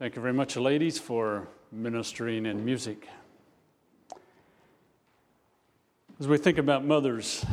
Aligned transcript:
Thank 0.00 0.16
you 0.16 0.22
very 0.22 0.32
much, 0.32 0.56
ladies, 0.56 0.98
for 0.98 1.46
ministering 1.70 2.46
in 2.46 2.64
music. 2.64 3.06
As 6.18 6.26
we 6.26 6.38
think 6.38 6.56
about 6.56 6.86
mothers, 6.86 7.44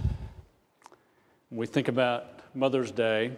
we 1.52 1.65
think 1.65 1.89
about 1.89 2.39
Mother's 2.55 2.89
Day. 2.89 3.33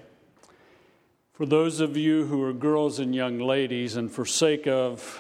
For 1.34 1.48
those 1.48 1.80
of 1.80 1.98
you 1.98 2.28
who 2.28 2.44
are 2.44 2.54
girls 2.54 3.00
and 3.00 3.16
young 3.16 3.40
ladies, 3.40 3.96
and 3.96 4.12
for 4.12 4.28
sake 4.28 4.68
of 4.68 5.20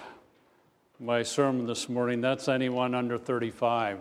my 1.00 1.24
sermon 1.24 1.66
this 1.66 1.90
morning, 1.90 2.21
that's 2.21 2.48
anyone 2.48 2.94
under 2.94 3.18
35. 3.18 3.98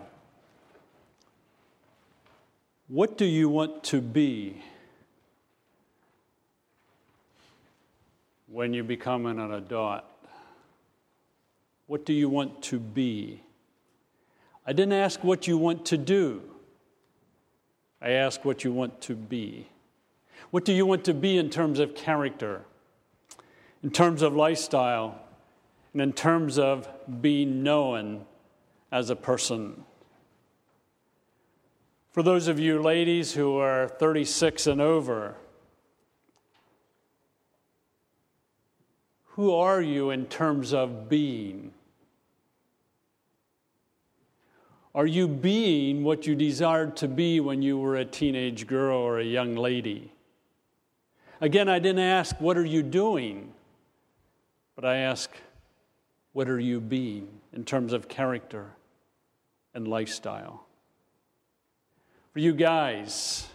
What 2.87 3.17
do 3.17 3.25
you 3.25 3.49
want 3.49 3.83
to 3.85 4.01
be 4.01 4.61
when 8.51 8.73
you 8.73 8.83
become 8.83 9.25
an 9.25 9.39
adult? 9.39 10.03
What 11.87 12.05
do 12.05 12.13
you 12.13 12.29
want 12.29 12.61
to 12.63 12.79
be? 12.79 13.43
I 14.65 14.73
didn't 14.73 14.93
ask 14.93 15.23
what 15.23 15.47
you 15.47 15.57
want 15.57 15.85
to 15.87 15.97
do. 15.97 16.41
I 18.01 18.11
ask 18.11 18.45
what 18.45 18.63
you 18.63 18.71
want 18.71 19.01
to 19.01 19.15
be. 19.15 19.67
What 20.51 20.65
do 20.65 20.73
you 20.73 20.85
want 20.85 21.03
to 21.05 21.13
be 21.13 21.37
in 21.37 21.49
terms 21.49 21.79
of 21.79 21.95
character, 21.95 22.63
in 23.83 23.91
terms 23.91 24.21
of 24.21 24.35
lifestyle, 24.35 25.19
and 25.93 26.01
in 26.01 26.13
terms 26.13 26.57
of 26.57 26.87
being 27.21 27.61
known 27.61 28.25
as 28.91 29.09
a 29.09 29.15
person? 29.15 29.83
For 32.11 32.23
those 32.23 32.47
of 32.47 32.59
you 32.59 32.81
ladies 32.81 33.33
who 33.33 33.57
are 33.57 33.87
36 33.87 34.65
and 34.65 34.81
over, 34.81 35.35
who 39.39 39.55
are 39.55 39.81
you 39.81 40.09
in 40.09 40.25
terms 40.25 40.73
of 40.73 41.07
being? 41.07 41.71
Are 44.93 45.05
you 45.05 45.29
being 45.29 46.03
what 46.03 46.27
you 46.27 46.35
desired 46.35 46.97
to 46.97 47.07
be 47.07 47.39
when 47.39 47.61
you 47.61 47.77
were 47.77 47.95
a 47.95 48.03
teenage 48.03 48.67
girl 48.67 48.97
or 48.97 49.17
a 49.17 49.23
young 49.23 49.55
lady? 49.55 50.11
Again, 51.39 51.69
I 51.69 51.79
didn't 51.79 52.03
ask, 52.03 52.35
What 52.41 52.57
are 52.57 52.65
you 52.65 52.83
doing? 52.83 53.53
But 54.75 54.83
I 54.83 54.97
ask, 54.97 55.31
What 56.33 56.49
are 56.49 56.59
you 56.59 56.81
being 56.81 57.29
in 57.53 57.63
terms 57.63 57.93
of 57.93 58.09
character 58.09 58.71
and 59.73 59.87
lifestyle? 59.87 60.65
For 62.33 62.39
you 62.39 62.51
guys, 62.51 63.47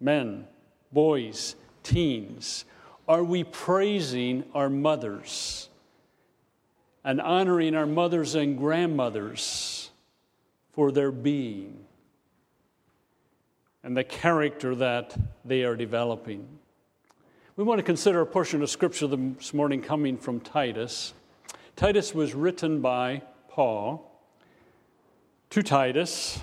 men, 0.00 0.46
boys, 0.92 1.56
teens, 1.82 2.64
are 3.08 3.24
we 3.24 3.44
praising 3.44 4.44
our 4.54 4.68
mothers 4.68 5.68
and 7.04 7.20
honoring 7.20 7.74
our 7.74 7.86
mothers 7.86 8.34
and 8.34 8.58
grandmothers 8.58 9.90
for 10.72 10.90
their 10.90 11.12
being 11.12 11.84
and 13.82 13.96
the 13.96 14.04
character 14.04 14.74
that 14.74 15.16
they 15.44 15.62
are 15.62 15.76
developing? 15.76 16.46
We 17.56 17.64
want 17.64 17.78
to 17.78 17.84
consider 17.84 18.20
a 18.20 18.26
portion 18.26 18.62
of 18.62 18.68
scripture 18.68 19.06
this 19.06 19.54
morning 19.54 19.80
coming 19.80 20.18
from 20.18 20.40
Titus. 20.40 21.14
Titus 21.74 22.14
was 22.14 22.34
written 22.34 22.80
by 22.80 23.22
Paul 23.48 24.10
to 25.50 25.62
Titus 25.62 26.40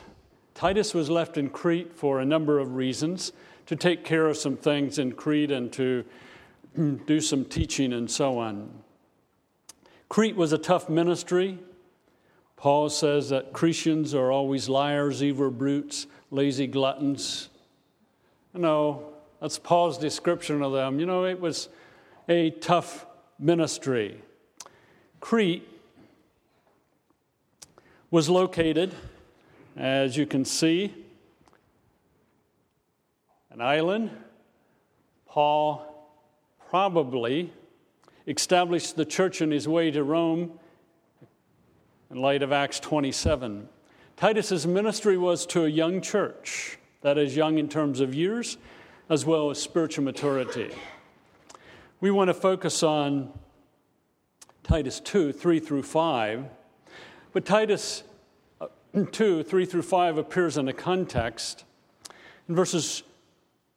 Titus 0.53 0.93
was 0.93 1.09
left 1.09 1.37
in 1.37 1.49
Crete 1.49 1.93
for 1.95 2.19
a 2.19 2.25
number 2.25 2.59
of 2.59 2.75
reasons 2.75 3.33
to 3.65 3.75
take 3.75 4.03
care 4.03 4.27
of 4.27 4.37
some 4.37 4.55
things 4.55 4.99
in 4.99 5.13
Crete 5.13 5.51
and 5.51 5.73
to 5.73 6.05
do 6.75 7.19
some 7.19 7.45
teaching 7.45 7.93
and 7.93 8.09
so 8.09 8.39
on. 8.39 8.69
Crete 10.09 10.35
was 10.35 10.53
a 10.53 10.57
tough 10.57 10.89
ministry. 10.89 11.59
Paul 12.55 12.89
says 12.89 13.29
that 13.29 13.53
Cretians 13.53 14.13
are 14.13 14.31
always 14.31 14.69
liars, 14.69 15.23
evil 15.23 15.51
brutes, 15.51 16.07
lazy 16.31 16.67
gluttons. 16.67 17.49
No, 18.53 19.13
that's 19.41 19.59
Paul's 19.59 19.97
description 19.97 20.61
of 20.61 20.71
them. 20.71 20.99
You 20.99 21.05
know, 21.05 21.25
it 21.25 21.39
was 21.39 21.69
a 22.29 22.51
tough 22.51 23.05
ministry. 23.39 24.21
Crete 25.19 25.67
was 28.11 28.29
located 28.29 28.93
as 29.75 30.15
you 30.15 30.25
can 30.25 30.45
see, 30.45 30.93
an 33.49 33.61
island. 33.61 34.11
Paul 35.27 35.92
probably 36.73 37.53
established 38.25 38.95
the 38.95 39.05
church 39.05 39.43
on 39.43 39.51
his 39.51 39.67
way 39.67 39.91
to 39.91 40.03
Rome 40.03 40.57
in 42.09 42.17
light 42.17 42.41
of 42.41 42.51
Acts 42.51 42.79
27. 42.79 43.69
Titus's 44.17 44.65
ministry 44.65 45.15
was 45.15 45.45
to 45.45 45.65
a 45.65 45.67
young 45.67 46.01
church, 46.01 46.79
that 47.01 47.15
is, 47.19 47.35
young 47.35 47.59
in 47.59 47.69
terms 47.69 47.99
of 47.99 48.15
years 48.15 48.57
as 49.07 49.23
well 49.23 49.51
as 49.51 49.61
spiritual 49.61 50.03
maturity. 50.03 50.71
We 52.01 52.09
want 52.09 52.29
to 52.29 52.33
focus 52.33 52.81
on 52.81 53.31
Titus 54.63 54.99
2 54.99 55.31
3 55.31 55.59
through 55.59 55.83
5. 55.83 56.45
But 57.33 57.45
Titus 57.45 58.03
uh, 58.59 58.65
2, 59.11 59.43
3 59.43 59.65
through 59.67 59.83
5 59.83 60.17
appears 60.17 60.57
in 60.57 60.67
a 60.67 60.73
context. 60.73 61.65
In 62.49 62.55
verses 62.55 63.03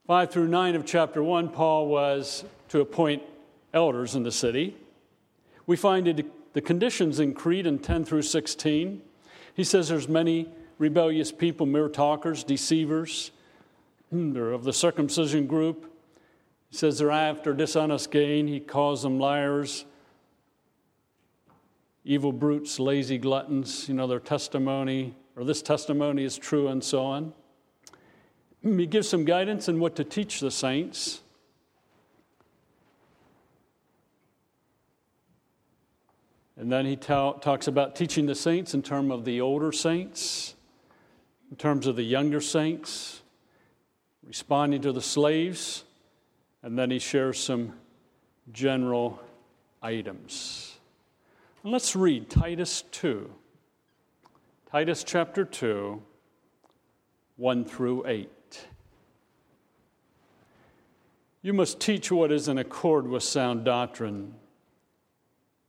5 0.06 0.31
through 0.31 0.49
9 0.49 0.75
of 0.75 0.87
chapter 0.87 1.23
1, 1.23 1.51
Paul 1.51 1.89
was 1.89 2.43
to 2.69 2.81
appoint 2.81 3.22
elders 3.72 4.15
in 4.15 4.22
the 4.22 4.32
city. 4.32 4.77
We 5.66 5.77
find 5.77 6.25
the 6.53 6.60
conditions 6.60 7.21
in 7.21 7.34
Crete 7.34 7.66
in 7.66 7.78
10 7.78 8.04
through 8.04 8.22
16. 8.22 9.03
He 9.54 9.65
says 9.65 9.88
there's 9.88 10.09
many 10.09 10.49
rebellious 10.78 11.32
people, 11.32 11.66
mere 11.66 11.88
talkers, 11.88 12.44
deceivers. 12.44 13.31
Hmm, 14.10 14.32
they're 14.32 14.53
of 14.53 14.65
the 14.65 14.72
circumcision 14.72 15.47
group. 15.47 15.93
He 16.71 16.76
says 16.76 16.99
they're 16.99 17.10
after 17.10 17.55
dishonest 17.55 18.10
gain. 18.10 18.47
He 18.47 18.60
calls 18.60 19.03
them 19.03 19.19
liars, 19.19 19.84
evil 22.05 22.32
brutes, 22.32 22.78
lazy 22.78 23.19
gluttons, 23.19 23.88
you 23.88 23.94
know, 23.94 24.06
their 24.06 24.21
testimony, 24.21 25.15
or 25.37 25.44
this 25.44 25.62
testimony 25.62 26.25
is 26.25 26.37
true, 26.37 26.69
and 26.69 26.82
so 26.82 27.05
on. 27.05 27.32
He 28.62 28.87
gives 28.87 29.09
some 29.09 29.25
guidance 29.25 29.69
in 29.69 29.78
what 29.78 29.97
to 29.97 30.05
teach 30.05 30.41
the 30.41 30.50
saints. 30.50 31.21
And 36.56 36.72
then 36.72 36.87
he 36.87 36.97
ta- 36.97 37.33
talks 37.33 37.69
about 37.69 37.94
teaching 37.97 38.27
the 38.27 38.34
saints 38.34 38.72
in 38.75 38.83
terms 38.83 39.12
of 39.12 39.25
the 39.25 39.41
older 39.41 39.72
saints, 39.72 40.55
in 41.50 41.56
terms 41.56 41.87
of 41.87 41.97
the 41.97 42.03
younger 42.03 42.41
saints, 42.41 43.22
responding 44.27 44.81
to 44.83 44.93
the 44.93 45.03
slaves, 45.03 45.84
and 46.62 46.78
then 46.78 46.91
he 46.91 46.99
shares 46.99 47.39
some 47.39 47.75
general 48.53 49.21
items. 49.83 50.77
Let's 51.62 51.94
read 51.94 52.31
Titus 52.31 52.83
2. 52.93 53.31
Titus 54.71 55.05
chapter 55.05 55.44
2, 55.44 56.03
1 57.37 57.65
through 57.65 58.06
8. 58.06 58.31
You 61.43 61.53
must 61.53 61.78
teach 61.81 62.11
what 62.11 62.33
is 62.33 62.49
in 62.49 62.59
accord 62.59 63.06
with 63.06 63.23
sound 63.23 63.65
doctrine. 63.65 64.34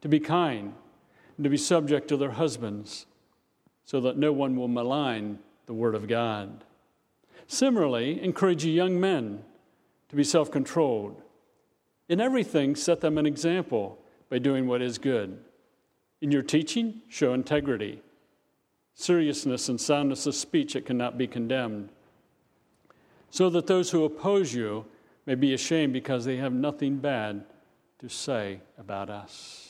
to 0.00 0.08
be 0.08 0.20
kind, 0.20 0.74
and 1.36 1.44
to 1.44 1.50
be 1.50 1.56
subject 1.56 2.08
to 2.08 2.16
their 2.16 2.32
husbands, 2.32 3.06
so 3.84 4.00
that 4.00 4.18
no 4.18 4.32
one 4.32 4.56
will 4.56 4.68
malign 4.68 5.38
the 5.66 5.74
word 5.74 5.94
of 5.94 6.08
God. 6.08 6.64
Similarly, 7.46 8.22
encourage 8.22 8.64
young 8.64 9.00
men 9.00 9.42
to 10.08 10.16
be 10.16 10.24
self 10.24 10.50
controlled. 10.50 11.20
In 12.08 12.20
everything, 12.20 12.74
set 12.74 13.00
them 13.00 13.18
an 13.18 13.26
example 13.26 13.98
by 14.30 14.38
doing 14.38 14.66
what 14.66 14.82
is 14.82 14.98
good. 14.98 15.38
In 16.20 16.32
your 16.32 16.42
teaching, 16.42 17.02
show 17.08 17.32
integrity, 17.32 18.02
seriousness, 18.94 19.68
and 19.68 19.80
soundness 19.80 20.26
of 20.26 20.34
speech 20.34 20.72
that 20.72 20.86
cannot 20.86 21.16
be 21.16 21.26
condemned, 21.26 21.90
so 23.30 23.48
that 23.50 23.66
those 23.66 23.90
who 23.90 24.04
oppose 24.04 24.54
you 24.54 24.84
may 25.26 25.34
be 25.34 25.54
ashamed 25.54 25.92
because 25.92 26.24
they 26.24 26.36
have 26.36 26.52
nothing 26.52 26.96
bad 26.96 27.44
to 27.98 28.08
say 28.08 28.60
about 28.78 29.10
us. 29.10 29.67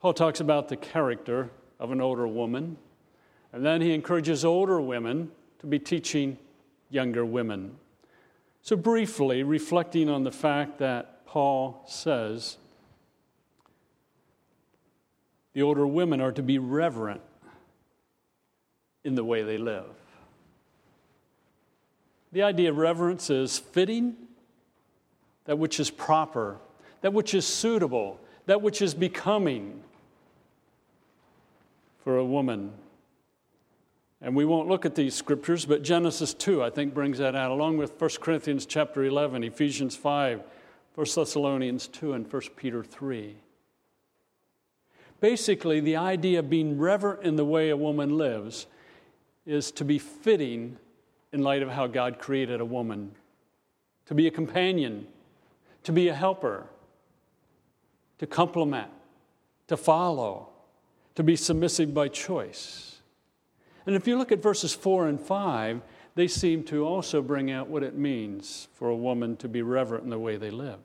Paul 0.00 0.14
talks 0.14 0.40
about 0.40 0.68
the 0.68 0.76
character 0.76 1.50
of 1.80 1.90
an 1.90 2.00
older 2.00 2.28
woman, 2.28 2.76
and 3.52 3.64
then 3.64 3.80
he 3.80 3.92
encourages 3.92 4.44
older 4.44 4.80
women 4.80 5.30
to 5.58 5.66
be 5.66 5.78
teaching 5.78 6.38
younger 6.88 7.24
women. 7.24 7.76
So, 8.62 8.76
briefly, 8.76 9.42
reflecting 9.42 10.08
on 10.08 10.22
the 10.22 10.30
fact 10.30 10.78
that 10.78 11.26
Paul 11.26 11.82
says 11.86 12.58
the 15.52 15.62
older 15.62 15.86
women 15.86 16.20
are 16.20 16.32
to 16.32 16.42
be 16.42 16.58
reverent 16.58 17.20
in 19.02 19.16
the 19.16 19.24
way 19.24 19.42
they 19.42 19.58
live. 19.58 19.86
The 22.30 22.42
idea 22.42 22.70
of 22.70 22.76
reverence 22.76 23.30
is 23.30 23.58
fitting, 23.58 24.14
that 25.46 25.58
which 25.58 25.80
is 25.80 25.90
proper, 25.90 26.58
that 27.00 27.12
which 27.12 27.34
is 27.34 27.46
suitable, 27.46 28.20
that 28.46 28.62
which 28.62 28.80
is 28.82 28.94
becoming 28.94 29.82
for 32.08 32.16
a 32.16 32.24
woman. 32.24 32.72
And 34.22 34.34
we 34.34 34.46
won't 34.46 34.66
look 34.66 34.86
at 34.86 34.94
these 34.94 35.14
scriptures, 35.14 35.66
but 35.66 35.82
Genesis 35.82 36.32
2, 36.32 36.62
I 36.62 36.70
think, 36.70 36.94
brings 36.94 37.18
that 37.18 37.36
out, 37.36 37.50
along 37.50 37.76
with 37.76 38.00
1 38.00 38.10
Corinthians 38.22 38.64
chapter 38.64 39.04
11, 39.04 39.44
Ephesians 39.44 39.94
5, 39.94 40.40
1 40.94 41.06
Thessalonians 41.14 41.86
2, 41.88 42.14
and 42.14 42.32
1 42.32 42.42
Peter 42.56 42.82
3. 42.82 43.36
Basically, 45.20 45.80
the 45.80 45.96
idea 45.96 46.38
of 46.38 46.48
being 46.48 46.78
reverent 46.78 47.24
in 47.24 47.36
the 47.36 47.44
way 47.44 47.68
a 47.68 47.76
woman 47.76 48.16
lives 48.16 48.66
is 49.44 49.70
to 49.72 49.84
be 49.84 49.98
fitting 49.98 50.78
in 51.34 51.42
light 51.42 51.62
of 51.62 51.68
how 51.68 51.86
God 51.86 52.18
created 52.18 52.62
a 52.62 52.64
woman, 52.64 53.12
to 54.06 54.14
be 54.14 54.26
a 54.26 54.30
companion, 54.30 55.06
to 55.82 55.92
be 55.92 56.08
a 56.08 56.14
helper, 56.14 56.68
to 58.16 58.26
complement, 58.26 58.88
to 59.66 59.76
follow, 59.76 60.48
to 61.18 61.24
be 61.24 61.34
submissive 61.34 61.92
by 61.92 62.06
choice. 62.06 63.00
And 63.86 63.96
if 63.96 64.06
you 64.06 64.16
look 64.16 64.30
at 64.30 64.40
verses 64.40 64.72
4 64.72 65.08
and 65.08 65.20
5, 65.20 65.82
they 66.14 66.28
seem 66.28 66.62
to 66.66 66.86
also 66.86 67.20
bring 67.22 67.50
out 67.50 67.66
what 67.66 67.82
it 67.82 67.96
means 67.96 68.68
for 68.74 68.88
a 68.88 68.94
woman 68.94 69.36
to 69.38 69.48
be 69.48 69.60
reverent 69.60 70.04
in 70.04 70.10
the 70.10 70.18
way 70.20 70.36
they 70.36 70.50
live. 70.50 70.78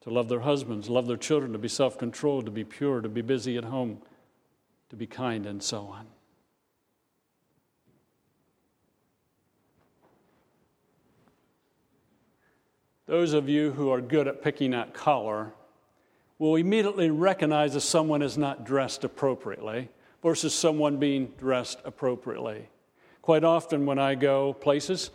To 0.00 0.10
love 0.10 0.28
their 0.28 0.40
husbands, 0.40 0.90
love 0.90 1.06
their 1.06 1.16
children, 1.16 1.52
to 1.52 1.58
be 1.58 1.68
self 1.68 1.96
controlled, 1.96 2.46
to 2.46 2.50
be 2.50 2.64
pure, 2.64 3.02
to 3.02 3.08
be 3.08 3.22
busy 3.22 3.56
at 3.56 3.62
home, 3.62 4.02
to 4.90 4.96
be 4.96 5.06
kind, 5.06 5.46
and 5.46 5.62
so 5.62 5.86
on. 5.86 6.08
Those 13.06 13.32
of 13.32 13.48
you 13.48 13.70
who 13.70 13.90
are 13.90 14.00
good 14.00 14.26
at 14.26 14.42
picking 14.42 14.74
out 14.74 14.92
color 14.92 15.52
will 16.38 16.56
immediately 16.56 17.10
recognize 17.10 17.74
if 17.74 17.82
someone 17.82 18.22
is 18.22 18.38
not 18.38 18.64
dressed 18.64 19.04
appropriately 19.04 19.88
versus 20.22 20.54
someone 20.54 20.98
being 20.98 21.32
dressed 21.38 21.80
appropriately. 21.84 22.68
Quite 23.22 23.44
often, 23.44 23.86
when 23.86 23.98
I 23.98 24.14
go 24.14 24.52
places, 24.54 25.10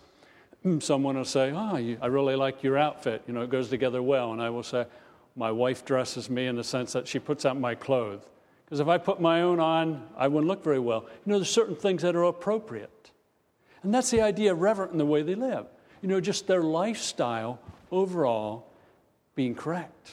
hmm, 0.61 0.79
someone 0.79 1.17
will 1.17 1.25
say, 1.25 1.51
Oh, 1.51 1.97
I 2.01 2.05
really 2.07 2.35
like 2.35 2.63
your 2.63 2.77
outfit. 2.77 3.23
You 3.27 3.33
know, 3.33 3.41
it 3.41 3.49
goes 3.49 3.69
together 3.69 4.03
well. 4.03 4.33
And 4.33 4.41
I 4.41 4.49
will 4.49 4.63
say, 4.63 4.85
My 5.35 5.51
wife 5.51 5.85
dresses 5.85 6.29
me 6.29 6.47
in 6.47 6.55
the 6.55 6.63
sense 6.63 6.93
that 6.93 7.07
she 7.07 7.19
puts 7.19 7.45
out 7.45 7.59
my 7.59 7.75
clothes. 7.75 8.23
Because 8.65 8.79
if 8.79 8.87
I 8.87 8.97
put 8.97 9.21
my 9.21 9.41
own 9.41 9.59
on, 9.59 10.07
I 10.17 10.27
wouldn't 10.27 10.47
look 10.47 10.63
very 10.63 10.79
well. 10.79 11.05
You 11.25 11.31
know, 11.31 11.39
there's 11.39 11.49
certain 11.49 11.75
things 11.75 12.01
that 12.01 12.15
are 12.15 12.23
appropriate. 12.23 13.11
And 13.83 13.93
that's 13.93 14.11
the 14.11 14.21
idea 14.21 14.53
of 14.53 14.61
reverent 14.61 14.93
in 14.93 14.97
the 14.97 15.05
way 15.05 15.21
they 15.21 15.35
live. 15.35 15.65
You 16.01 16.09
know, 16.09 16.21
just 16.21 16.47
their 16.47 16.63
lifestyle 16.63 17.59
overall 17.91 18.67
being 19.35 19.55
correct. 19.55 20.11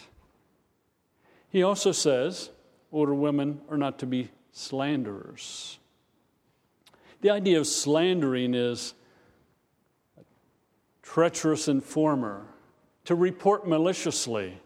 He 1.50 1.62
also 1.62 1.92
says 1.92 2.50
older 2.92 3.14
women 3.14 3.60
are 3.68 3.76
not 3.76 3.98
to 3.98 4.06
be 4.06 4.30
slanderers. 4.52 5.78
The 7.20 7.30
idea 7.30 7.58
of 7.58 7.66
slandering 7.66 8.54
is 8.54 8.94
treacherous 11.02 11.66
informer, 11.66 12.46
to 13.04 13.14
report 13.16 13.66
maliciously, 13.66 14.58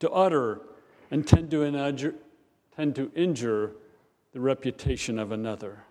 to 0.00 0.10
utter 0.10 0.60
and 1.10 1.26
tend 1.26 1.50
to 1.50 1.64
injure, 1.64 2.14
tend 2.76 2.94
to 2.96 3.10
injure 3.14 3.72
the 4.32 4.40
reputation 4.40 5.18
of 5.18 5.32
another. 5.32 5.84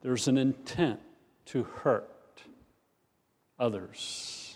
There's 0.00 0.28
an 0.28 0.38
intent 0.38 1.00
to 1.46 1.64
hurt 1.64 2.42
others. 3.58 4.51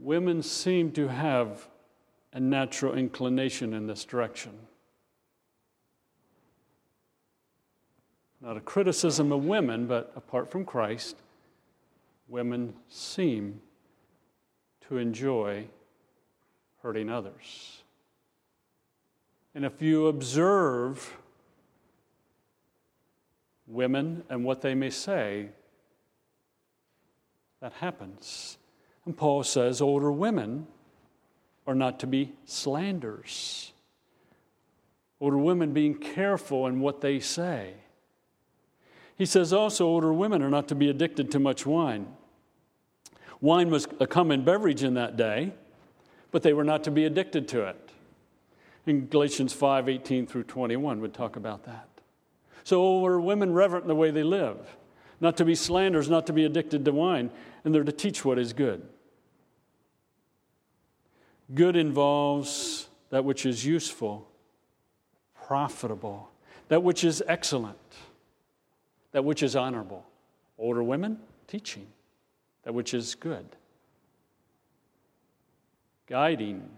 Women 0.00 0.42
seem 0.42 0.92
to 0.92 1.08
have 1.08 1.68
a 2.32 2.40
natural 2.40 2.94
inclination 2.94 3.74
in 3.74 3.86
this 3.86 4.04
direction. 4.04 4.52
Not 8.40 8.56
a 8.56 8.60
criticism 8.60 9.32
of 9.32 9.44
women, 9.44 9.86
but 9.86 10.12
apart 10.14 10.50
from 10.50 10.64
Christ, 10.64 11.16
women 12.28 12.74
seem 12.88 13.60
to 14.88 14.98
enjoy 14.98 15.66
hurting 16.82 17.10
others. 17.10 17.82
And 19.54 19.64
if 19.64 19.82
you 19.82 20.06
observe 20.06 21.16
women 23.66 24.22
and 24.30 24.44
what 24.44 24.62
they 24.62 24.74
may 24.74 24.90
say, 24.90 25.48
that 27.60 27.72
happens. 27.72 28.58
And 29.08 29.16
Paul 29.16 29.42
says 29.42 29.80
older 29.80 30.12
women 30.12 30.66
are 31.66 31.74
not 31.74 31.98
to 32.00 32.06
be 32.06 32.34
slanders. 32.44 33.72
Older 35.18 35.38
women 35.38 35.72
being 35.72 35.94
careful 35.94 36.66
in 36.66 36.80
what 36.80 37.00
they 37.00 37.18
say. 37.18 37.72
He 39.16 39.24
says 39.24 39.50
also 39.50 39.86
older 39.86 40.12
women 40.12 40.42
are 40.42 40.50
not 40.50 40.68
to 40.68 40.74
be 40.74 40.90
addicted 40.90 41.30
to 41.30 41.38
much 41.38 41.64
wine. 41.64 42.06
Wine 43.40 43.70
was 43.70 43.88
a 43.98 44.06
common 44.06 44.44
beverage 44.44 44.82
in 44.82 44.92
that 44.92 45.16
day, 45.16 45.54
but 46.30 46.42
they 46.42 46.52
were 46.52 46.62
not 46.62 46.84
to 46.84 46.90
be 46.90 47.06
addicted 47.06 47.48
to 47.48 47.62
it. 47.62 47.90
In 48.84 49.06
Galatians 49.06 49.54
5 49.54 49.88
18 49.88 50.26
through 50.26 50.44
21 50.44 51.00
would 51.00 51.14
talk 51.14 51.36
about 51.36 51.64
that. 51.64 51.88
So 52.62 53.00
were 53.00 53.18
women 53.18 53.54
reverent 53.54 53.84
in 53.84 53.88
the 53.88 53.94
way 53.94 54.10
they 54.10 54.22
live, 54.22 54.58
not 55.18 55.38
to 55.38 55.46
be 55.46 55.54
slanderers, 55.54 56.10
not 56.10 56.26
to 56.26 56.34
be 56.34 56.44
addicted 56.44 56.84
to 56.84 56.92
wine, 56.92 57.30
and 57.64 57.74
they're 57.74 57.84
to 57.84 57.90
teach 57.90 58.22
what 58.22 58.38
is 58.38 58.52
good. 58.52 58.86
Good 61.54 61.76
involves 61.76 62.88
that 63.10 63.24
which 63.24 63.46
is 63.46 63.64
useful, 63.64 64.28
profitable, 65.46 66.30
that 66.68 66.82
which 66.82 67.04
is 67.04 67.22
excellent, 67.26 67.78
that 69.12 69.24
which 69.24 69.42
is 69.42 69.56
honorable. 69.56 70.04
Older 70.58 70.82
women, 70.82 71.18
teaching 71.46 71.86
that 72.64 72.74
which 72.74 72.92
is 72.92 73.14
good, 73.14 73.46
guiding, 76.06 76.68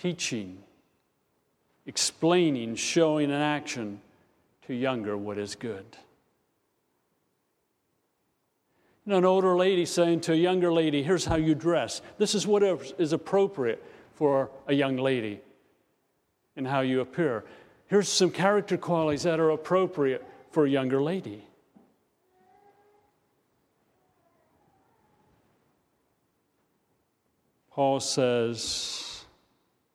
teaching 0.00 0.58
explaining, 1.86 2.74
showing 2.74 3.30
in 3.30 3.36
action 3.36 4.00
to 4.66 4.74
younger 4.74 5.16
what 5.16 5.38
is 5.38 5.54
good. 5.54 5.84
You 8.84 8.92
know, 8.92 8.95
an 9.06 9.24
older 9.24 9.56
lady 9.56 9.86
saying 9.86 10.20
to 10.22 10.32
a 10.32 10.36
younger 10.36 10.72
lady, 10.72 11.02
Here's 11.02 11.24
how 11.24 11.36
you 11.36 11.54
dress. 11.54 12.02
This 12.18 12.34
is 12.34 12.46
what 12.46 12.62
is 12.62 13.12
appropriate 13.12 13.82
for 14.14 14.50
a 14.66 14.74
young 14.74 14.96
lady 14.96 15.40
and 16.56 16.66
how 16.66 16.80
you 16.80 17.00
appear. 17.00 17.44
Here's 17.86 18.08
some 18.08 18.30
character 18.30 18.76
qualities 18.76 19.22
that 19.22 19.38
are 19.38 19.50
appropriate 19.50 20.26
for 20.50 20.66
a 20.66 20.70
younger 20.70 21.00
lady. 21.00 21.44
Paul 27.70 28.00
says, 28.00 29.26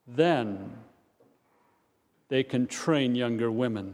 Then 0.07 0.71
they 2.29 2.43
can 2.43 2.67
train 2.67 3.15
younger 3.15 3.51
women. 3.51 3.93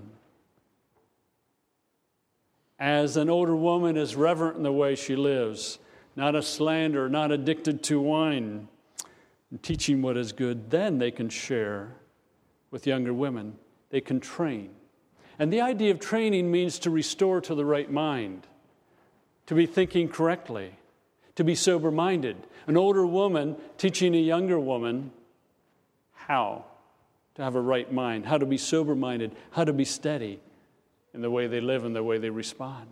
As 2.80 3.18
an 3.18 3.30
older 3.30 3.56
woman 3.56 3.98
is 3.98 4.16
reverent 4.16 4.58
in 4.58 4.64
the 4.64 4.72
way 4.72 4.96
she 4.96 5.16
lives, 5.16 5.80
not 6.16 6.36
a 6.36 6.42
slanderer, 6.42 7.10
not 7.10 7.32
addicted 7.32 7.82
to 7.84 8.00
wine, 8.00 8.68
and 9.50 9.64
teaching 9.64 10.02
what 10.02 10.18
is 10.18 10.32
good, 10.32 10.70
then 10.70 11.00
they 11.00 11.12
can 11.12 11.30
share 11.30 11.96
with 12.70 12.86
younger 12.86 13.14
women. 13.14 13.56
They 13.90 14.02
can 14.02 14.20
train. 14.20 14.72
And 15.40 15.52
the 15.52 15.62
idea 15.62 15.92
of 15.92 16.00
training 16.00 16.52
means 16.52 16.80
to 16.80 16.90
restore 16.90 17.42
to 17.42 17.56
the 17.56 17.66
right 17.66 17.92
mind, 17.92 18.46
to 19.46 19.56
be 19.56 19.66
thinking 19.66 20.10
correctly, 20.10 20.74
to 21.36 21.44
be 21.44 21.56
sober 21.56 21.92
minded. 21.92 22.36
An 22.68 22.78
older 22.78 23.06
woman 23.06 23.56
teaching 23.78 24.14
a 24.16 24.20
younger 24.20 24.60
woman 24.60 25.12
how 26.12 26.66
to 27.36 27.44
have 27.44 27.56
a 27.56 27.62
right 27.62 27.92
mind, 27.92 28.26
how 28.26 28.38
to 28.38 28.46
be 28.46 28.58
sober 28.58 28.96
minded, 28.96 29.36
how 29.52 29.64
to 29.64 29.74
be 29.74 29.86
steady 29.86 30.40
in 31.18 31.24
the 31.24 31.32
way 31.32 31.48
they 31.48 31.60
live 31.60 31.84
and 31.84 31.96
the 31.96 32.04
way 32.04 32.20
they 32.20 32.30
respond. 32.30 32.88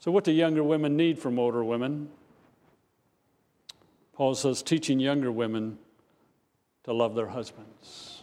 So, 0.00 0.10
what 0.10 0.24
do 0.24 0.32
younger 0.32 0.64
women 0.64 0.96
need 0.96 1.18
from 1.18 1.38
older 1.38 1.62
women? 1.62 2.08
Paul 4.14 4.34
says, 4.34 4.62
teaching 4.62 4.98
younger 4.98 5.30
women 5.30 5.78
to 6.84 6.92
love 6.94 7.14
their 7.14 7.28
husbands. 7.28 8.22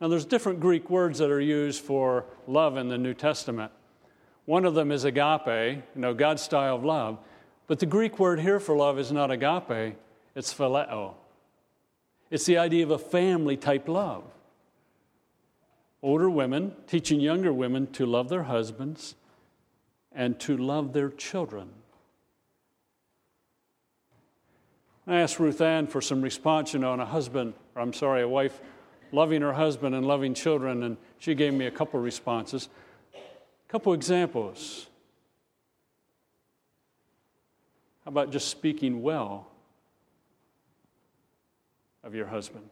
Now, 0.00 0.08
there's 0.08 0.24
different 0.24 0.60
Greek 0.60 0.88
words 0.88 1.18
that 1.18 1.30
are 1.30 1.40
used 1.40 1.82
for 1.82 2.24
love 2.46 2.78
in 2.78 2.88
the 2.88 2.96
New 2.96 3.12
Testament. 3.12 3.70
One 4.46 4.64
of 4.64 4.74
them 4.74 4.90
is 4.90 5.04
agape, 5.04 5.46
you 5.94 6.00
know, 6.00 6.14
God's 6.14 6.42
style 6.42 6.76
of 6.76 6.84
love. 6.84 7.18
But 7.66 7.80
the 7.80 7.86
Greek 7.86 8.18
word 8.18 8.40
here 8.40 8.58
for 8.58 8.74
love 8.74 8.98
is 8.98 9.12
not 9.12 9.30
agape, 9.30 9.94
it's 10.34 10.54
phileo. 10.54 11.14
It's 12.30 12.46
the 12.46 12.56
idea 12.56 12.82
of 12.82 12.90
a 12.90 12.98
family 12.98 13.58
type 13.58 13.88
love. 13.88 14.24
Older 16.02 16.30
women 16.30 16.74
teaching 16.86 17.20
younger 17.20 17.52
women 17.52 17.86
to 17.88 18.06
love 18.06 18.28
their 18.28 18.44
husbands 18.44 19.14
and 20.12 20.38
to 20.40 20.56
love 20.56 20.92
their 20.92 21.10
children. 21.10 21.68
I 25.06 25.20
asked 25.20 25.38
Ruth 25.38 25.60
Ann 25.60 25.86
for 25.86 26.00
some 26.00 26.22
response, 26.22 26.72
you 26.72 26.78
know, 26.80 26.92
on 26.92 27.00
a 27.00 27.06
husband, 27.06 27.54
or 27.74 27.82
I'm 27.82 27.92
sorry, 27.92 28.22
a 28.22 28.28
wife 28.28 28.60
loving 29.12 29.42
her 29.42 29.52
husband 29.52 29.94
and 29.94 30.06
loving 30.06 30.34
children, 30.34 30.82
and 30.84 30.96
she 31.18 31.34
gave 31.34 31.52
me 31.52 31.66
a 31.66 31.70
couple 31.70 32.00
responses. 32.00 32.68
A 33.14 33.72
couple 33.72 33.92
examples. 33.92 34.86
How 38.04 38.10
about 38.10 38.30
just 38.30 38.48
speaking 38.48 39.02
well 39.02 39.48
of 42.02 42.14
your 42.14 42.26
husband? 42.26 42.68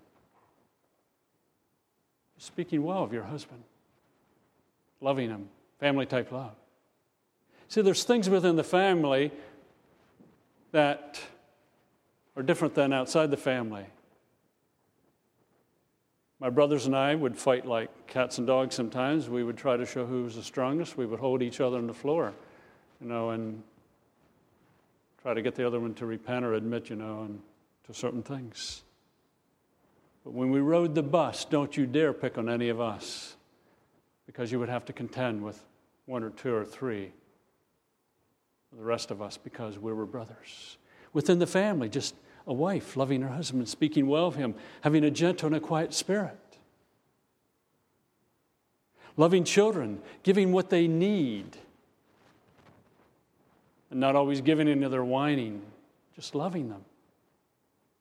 Speaking 2.38 2.84
well 2.84 3.02
of 3.02 3.12
your 3.12 3.24
husband, 3.24 3.62
loving 5.00 5.28
him, 5.28 5.48
family 5.80 6.06
type 6.06 6.30
love. 6.30 6.54
See, 7.68 7.82
there's 7.82 8.04
things 8.04 8.30
within 8.30 8.56
the 8.56 8.64
family 8.64 9.32
that 10.72 11.20
are 12.36 12.42
different 12.42 12.74
than 12.74 12.92
outside 12.92 13.30
the 13.30 13.36
family. 13.36 13.84
My 16.40 16.50
brothers 16.50 16.86
and 16.86 16.94
I 16.94 17.16
would 17.16 17.36
fight 17.36 17.66
like 17.66 18.06
cats 18.06 18.38
and 18.38 18.46
dogs 18.46 18.76
sometimes. 18.76 19.28
We 19.28 19.42
would 19.42 19.56
try 19.56 19.76
to 19.76 19.84
show 19.84 20.06
who 20.06 20.22
was 20.22 20.36
the 20.36 20.42
strongest. 20.42 20.96
We 20.96 21.04
would 21.04 21.18
hold 21.18 21.42
each 21.42 21.60
other 21.60 21.78
on 21.78 21.88
the 21.88 21.94
floor, 21.94 22.32
you 23.00 23.08
know, 23.08 23.30
and 23.30 23.60
try 25.20 25.34
to 25.34 25.42
get 25.42 25.56
the 25.56 25.66
other 25.66 25.80
one 25.80 25.94
to 25.94 26.06
repent 26.06 26.44
or 26.44 26.54
admit, 26.54 26.90
you 26.90 26.96
know, 26.96 27.22
and 27.22 27.40
to 27.88 27.94
certain 27.94 28.22
things. 28.22 28.84
But 30.28 30.34
when 30.34 30.50
we 30.50 30.60
rode 30.60 30.94
the 30.94 31.02
bus, 31.02 31.46
don't 31.46 31.74
you 31.74 31.86
dare 31.86 32.12
pick 32.12 32.36
on 32.36 32.50
any 32.50 32.68
of 32.68 32.82
us 32.82 33.34
because 34.26 34.52
you 34.52 34.58
would 34.58 34.68
have 34.68 34.84
to 34.84 34.92
contend 34.92 35.42
with 35.42 35.64
one 36.04 36.22
or 36.22 36.28
two 36.28 36.54
or 36.54 36.66
three 36.66 37.12
the 38.76 38.84
rest 38.84 39.10
of 39.10 39.22
us 39.22 39.38
because 39.38 39.78
we 39.78 39.90
were 39.90 40.04
brothers. 40.04 40.76
Within 41.14 41.38
the 41.38 41.46
family, 41.46 41.88
just 41.88 42.14
a 42.46 42.52
wife 42.52 42.94
loving 42.94 43.22
her 43.22 43.30
husband, 43.30 43.70
speaking 43.70 44.06
well 44.06 44.26
of 44.26 44.34
him, 44.34 44.54
having 44.82 45.02
a 45.02 45.10
gentle 45.10 45.46
and 45.46 45.56
a 45.56 45.60
quiet 45.60 45.94
spirit. 45.94 46.58
Loving 49.16 49.44
children, 49.44 49.98
giving 50.24 50.52
what 50.52 50.68
they 50.68 50.86
need, 50.86 51.56
and 53.90 53.98
not 53.98 54.14
always 54.14 54.42
giving 54.42 54.68
into 54.68 54.90
their 54.90 55.04
whining, 55.04 55.62
just 56.14 56.34
loving 56.34 56.68
them, 56.68 56.84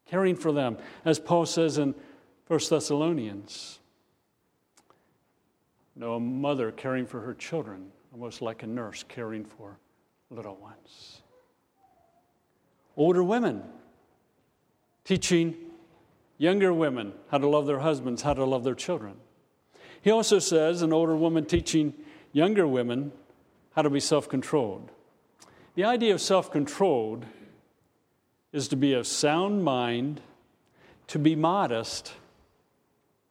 caring 0.08 0.36
for 0.36 0.52
them, 0.52 0.78
as 1.06 1.20
Paul 1.20 1.46
says 1.46 1.78
in 1.78 1.96
1 2.48 2.60
Thessalonians. 2.70 3.80
You 5.96 6.02
know, 6.02 6.14
a 6.16 6.20
mother 6.20 6.72
caring 6.72 7.06
for 7.06 7.22
her 7.22 7.34
children, 7.34 7.92
almost 8.14 8.42
like 8.42 8.64
a 8.64 8.68
nurse 8.68 9.04
caring 9.08 9.44
for 9.44 9.78
little 10.30 10.56
ones. 10.56 11.22
Older 12.96 13.24
women 13.24 13.64
teaching 15.04 15.56
younger 16.38 16.74
women 16.74 17.14
how 17.30 17.38
to 17.38 17.48
love 17.48 17.66
their 17.66 17.80
husbands, 17.80 18.22
how 18.22 18.34
to 18.34 18.46
love 18.46 18.64
their 18.64 18.76
children. 18.76 19.16
He 20.02 20.12
also 20.12 20.40
says 20.40 20.82
an 20.82 20.94
older 20.94 21.16
woman 21.16 21.46
teaching 21.46 21.94
younger 22.32 22.68
women 22.68 23.12
how 23.76 23.82
to 23.82 23.90
be 23.90 24.00
self 24.00 24.30
controlled. 24.30 24.92
The 25.76 25.84
idea 25.84 26.14
of 26.14 26.22
self 26.22 26.52
controlled 26.52 27.26
is 28.54 28.68
to 28.70 28.76
be 28.76 28.94
of 28.94 29.06
sound 29.06 29.64
mind, 29.64 30.22
to 31.08 31.20
be 31.20 31.36
modest, 31.36 32.14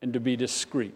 and 0.02 0.12
to 0.12 0.20
be 0.20 0.36
discreet. 0.36 0.94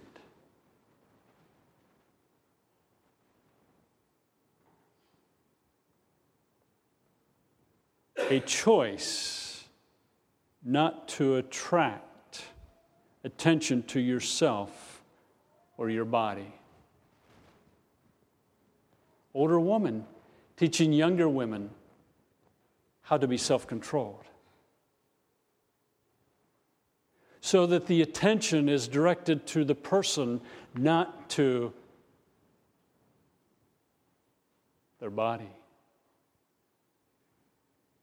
A 8.29 8.41
choice 8.41 9.65
not 10.63 11.09
to 11.09 11.37
attract 11.37 12.45
attention 13.25 13.83
to 13.85 13.99
yourself 14.01 15.03
or 15.77 15.91
your 15.91 16.05
body. 16.05 16.53
Older 19.35 19.59
woman 19.59 20.05
teaching 20.57 20.93
younger 20.93 21.29
women 21.29 21.71
how 23.03 23.17
to 23.17 23.27
be 23.27 23.37
self 23.37 23.67
controlled. 23.67 24.25
So 27.41 27.67
that 27.67 27.87
the 27.87 28.03
attention 28.03 28.69
is 28.69 28.87
directed 28.87 29.47
to 29.49 29.65
the 29.65 29.75
person, 29.75 30.41
not 30.75 31.31
to 31.31 31.73
their 35.01 35.11
body 35.11 35.49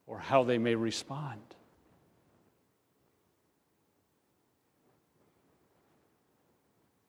or 0.07 0.17
how 0.19 0.43
they 0.43 0.57
may 0.57 0.73
respond. 0.73 1.41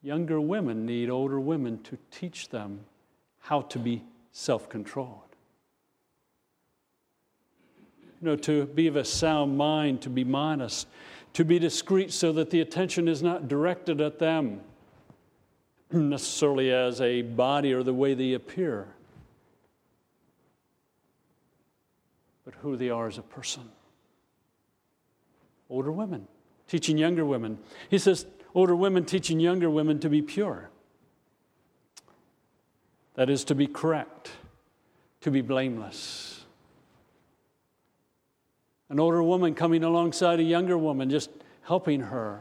Younger 0.03 0.41
women 0.41 0.87
need 0.87 1.11
older 1.11 1.41
women 1.41 1.83
to 1.85 1.99
teach 2.11 2.49
them 2.51 2.81
how 3.41 3.63
to 3.63 3.79
be 3.79 4.03
self 4.33 4.69
controlled. 4.69 5.23
You 8.21 8.29
know, 8.29 8.37
to 8.37 8.67
be 8.67 8.87
of 8.87 8.97
a 8.97 9.05
sound 9.05 9.57
mind, 9.57 10.03
to 10.03 10.11
be 10.11 10.25
modest, 10.25 10.89
to 11.35 11.45
be 11.45 11.59
discreet 11.59 12.13
so 12.13 12.33
that 12.33 12.51
the 12.51 12.61
attention 12.61 13.09
is 13.09 13.23
not 13.23 13.49
directed 13.49 14.01
at 14.01 14.19
them 14.19 14.61
necessarily 15.93 16.73
as 16.73 17.01
a 17.01 17.23
body 17.23 17.73
or 17.73 17.83
the 17.83 17.95
way 17.95 18.15
they 18.15 18.35
appear, 18.35 18.89
but 22.45 22.55
who 22.57 22.77
they 22.77 22.91
are 22.91 23.07
as 23.07 23.19
a 23.19 23.23
person. 23.23 23.69
Older 25.71 25.93
women 25.93 26.27
teaching 26.69 26.99
younger 26.99 27.25
women. 27.25 27.59
He 27.89 27.99
says, 27.99 28.27
older 28.55 28.77
women 28.77 29.05
teaching 29.05 29.41
younger 29.41 29.71
women 29.71 29.99
to 30.01 30.09
be 30.09 30.23
pure. 30.23 30.71
That 33.15 33.29
is, 33.29 33.43
to 33.45 33.55
be 33.55 33.67
correct, 33.67 34.31
to 35.23 35.31
be 35.31 35.41
blameless. 35.41 36.38
An 38.91 38.99
older 38.99 39.23
woman 39.23 39.55
coming 39.55 39.85
alongside 39.85 40.41
a 40.41 40.45
younger 40.45 40.79
woman, 40.79 41.11
just 41.11 41.31
helping 41.63 42.01
her 42.01 42.41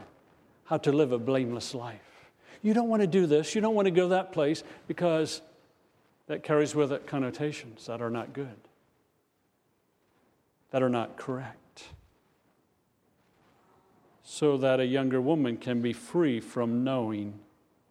how 0.64 0.78
to 0.78 0.92
live 0.92 1.12
a 1.12 1.18
blameless 1.18 1.74
life. 1.74 2.30
You 2.62 2.74
don't 2.74 2.88
want 2.88 3.02
to 3.02 3.06
do 3.06 3.26
this, 3.26 3.54
you 3.54 3.60
don't 3.60 3.74
want 3.74 3.86
to 3.86 3.90
go 3.90 4.08
that 4.08 4.32
place 4.32 4.64
because 4.86 5.42
that 6.26 6.42
carries 6.42 6.74
with 6.74 6.92
it 6.92 7.06
connotations 7.06 7.86
that 7.86 8.02
are 8.02 8.10
not 8.10 8.32
good, 8.32 8.56
that 10.70 10.82
are 10.82 10.88
not 10.88 11.16
correct 11.16 11.68
so 14.30 14.58
that 14.58 14.78
a 14.78 14.84
younger 14.84 15.22
woman 15.22 15.56
can 15.56 15.80
be 15.80 15.92
free 15.92 16.38
from 16.38 16.84
knowing 16.84 17.32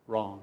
wrong. 0.05 0.39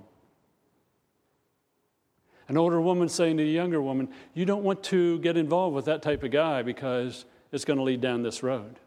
An 2.49 2.59
older 2.59 2.81
woman 2.81 3.09
saying 3.09 3.37
to 3.37 3.45
a 3.45 3.47
younger 3.47 3.81
woman, 3.81 4.09
You 4.35 4.45
don't 4.45 4.65
want 4.65 4.83
to 4.85 5.21
get 5.21 5.37
involved 5.37 5.77
with 5.77 5.85
that 5.85 6.03
type 6.03 6.25
of 6.25 6.33
guy 6.33 6.63
because 6.63 7.27
it's 7.55 7.65
going 7.65 7.77
to 7.77 7.85
lead 7.85 8.01
down 8.01 8.25
this 8.25 8.43
road. 8.43 8.81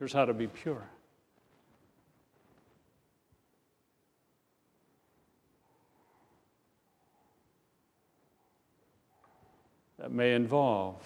Here's 0.00 0.12
how 0.12 0.24
to 0.24 0.34
be 0.34 0.48
pure. 0.48 0.82
That 10.00 10.10
may 10.10 10.34
involve 10.34 10.96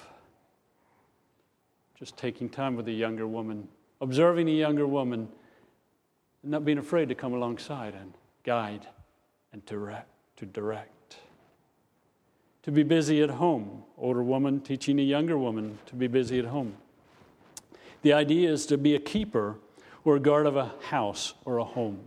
just 1.98 2.16
taking 2.16 2.48
time 2.48 2.74
with 2.74 2.88
a 2.88 2.92
younger 2.92 3.26
woman, 3.26 3.68
observing 4.00 4.48
a 4.48 4.52
younger 4.52 4.86
woman, 4.86 5.28
and 6.42 6.50
not 6.50 6.64
being 6.64 6.78
afraid 6.78 7.10
to 7.10 7.14
come 7.14 7.34
alongside 7.34 7.94
and 7.94 8.14
guide 8.42 8.86
and 9.52 9.64
direct, 9.66 10.08
to 10.36 10.46
direct. 10.46 10.94
To 12.64 12.70
be 12.70 12.82
busy 12.82 13.22
at 13.22 13.30
home, 13.30 13.84
older 13.96 14.22
woman 14.22 14.60
teaching 14.60 14.98
a 14.98 15.02
younger 15.02 15.38
woman 15.38 15.78
to 15.86 15.94
be 15.94 16.06
busy 16.06 16.38
at 16.38 16.44
home. 16.46 16.74
The 18.02 18.12
idea 18.12 18.50
is 18.50 18.66
to 18.66 18.76
be 18.76 18.94
a 18.94 19.00
keeper 19.00 19.56
or 20.04 20.16
a 20.16 20.20
guard 20.20 20.46
of 20.46 20.56
a 20.56 20.72
house 20.88 21.34
or 21.44 21.58
a 21.58 21.64
home. 21.64 22.00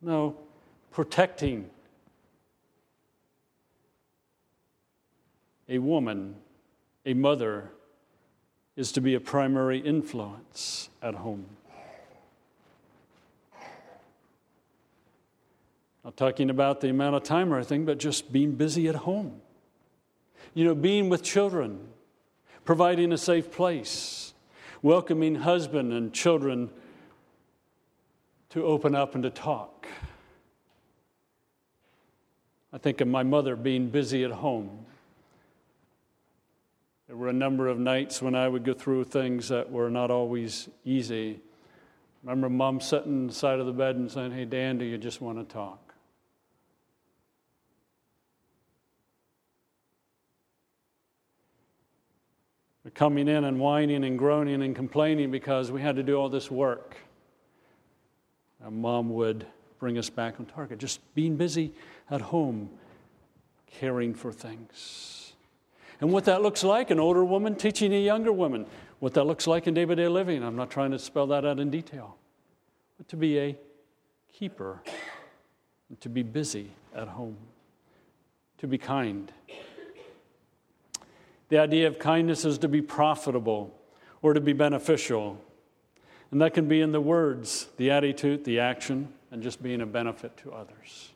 No, 0.00 0.36
protecting 0.90 1.70
a 5.68 5.78
woman, 5.78 6.36
a 7.06 7.14
mother, 7.14 7.70
is 8.76 8.92
to 8.92 9.00
be 9.00 9.14
a 9.14 9.20
primary 9.20 9.78
influence 9.78 10.88
at 11.02 11.14
home. 11.14 11.46
Not 16.04 16.18
talking 16.18 16.50
about 16.50 16.82
the 16.82 16.90
amount 16.90 17.16
of 17.16 17.22
time 17.22 17.52
or 17.52 17.56
anything, 17.56 17.86
but 17.86 17.98
just 17.98 18.30
being 18.30 18.52
busy 18.52 18.88
at 18.88 18.94
home. 18.94 19.40
You 20.52 20.64
know, 20.64 20.74
being 20.74 21.08
with 21.08 21.22
children, 21.22 21.88
providing 22.64 23.10
a 23.12 23.18
safe 23.18 23.50
place, 23.50 24.34
welcoming 24.82 25.36
husband 25.36 25.92
and 25.92 26.12
children 26.12 26.68
to 28.50 28.64
open 28.64 28.94
up 28.94 29.14
and 29.14 29.24
to 29.24 29.30
talk. 29.30 29.88
I 32.72 32.78
think 32.78 33.00
of 33.00 33.08
my 33.08 33.22
mother 33.22 33.56
being 33.56 33.88
busy 33.88 34.24
at 34.24 34.30
home. 34.30 34.84
There 37.06 37.16
were 37.16 37.28
a 37.28 37.32
number 37.32 37.68
of 37.68 37.78
nights 37.78 38.20
when 38.20 38.34
I 38.34 38.46
would 38.48 38.64
go 38.64 38.74
through 38.74 39.04
things 39.04 39.48
that 39.48 39.70
were 39.70 39.90
not 39.90 40.10
always 40.10 40.68
easy. 40.84 41.40
I 42.26 42.30
remember 42.30 42.48
mom 42.48 42.80
sitting 42.80 43.12
on 43.12 43.26
the 43.28 43.32
side 43.32 43.60
of 43.60 43.66
the 43.66 43.72
bed 43.72 43.96
and 43.96 44.10
saying, 44.10 44.32
Hey, 44.32 44.44
Dan, 44.44 44.78
do 44.78 44.84
you 44.84 44.98
just 44.98 45.20
want 45.20 45.38
to 45.38 45.44
talk? 45.52 45.93
Coming 52.94 53.28
in 53.28 53.44
and 53.44 53.58
whining 53.58 54.04
and 54.04 54.18
groaning 54.18 54.62
and 54.62 54.74
complaining 54.74 55.30
because 55.30 55.70
we 55.70 55.82
had 55.82 55.96
to 55.96 56.02
do 56.02 56.16
all 56.16 56.28
this 56.28 56.50
work. 56.50 56.96
And 58.64 58.76
mom 58.76 59.10
would 59.10 59.46
bring 59.78 59.98
us 59.98 60.08
back 60.08 60.38
on 60.38 60.46
target, 60.46 60.78
just 60.78 61.00
being 61.14 61.36
busy 61.36 61.72
at 62.10 62.20
home, 62.20 62.70
caring 63.66 64.14
for 64.14 64.32
things. 64.32 65.32
And 66.00 66.12
what 66.12 66.24
that 66.24 66.42
looks 66.42 66.64
like, 66.64 66.90
an 66.90 67.00
older 67.00 67.24
woman 67.24 67.54
teaching 67.54 67.92
a 67.92 68.00
younger 68.00 68.32
woman, 68.32 68.66
what 69.00 69.14
that 69.14 69.24
looks 69.24 69.46
like 69.46 69.66
in 69.66 69.74
day 69.74 69.84
by 69.84 69.94
day 69.94 70.08
living. 70.08 70.42
I'm 70.42 70.56
not 70.56 70.70
trying 70.70 70.92
to 70.92 70.98
spell 70.98 71.26
that 71.28 71.44
out 71.44 71.60
in 71.60 71.70
detail, 71.70 72.16
but 72.96 73.08
to 73.08 73.16
be 73.16 73.38
a 73.38 73.56
keeper, 74.32 74.82
to 76.00 76.08
be 76.08 76.22
busy 76.22 76.70
at 76.94 77.08
home, 77.08 77.36
to 78.58 78.66
be 78.66 78.78
kind 78.78 79.32
the 81.48 81.58
idea 81.58 81.86
of 81.86 81.98
kindness 81.98 82.44
is 82.44 82.58
to 82.58 82.68
be 82.68 82.82
profitable 82.82 83.74
or 84.22 84.34
to 84.34 84.40
be 84.40 84.52
beneficial. 84.52 85.38
And 86.30 86.40
that 86.40 86.54
can 86.54 86.66
be 86.66 86.80
in 86.80 86.92
the 86.92 87.00
words, 87.00 87.68
the 87.76 87.90
attitude, 87.90 88.44
the 88.44 88.58
action, 88.58 89.12
and 89.30 89.42
just 89.42 89.62
being 89.62 89.80
a 89.80 89.86
benefit 89.86 90.36
to 90.38 90.52
others. 90.52 91.10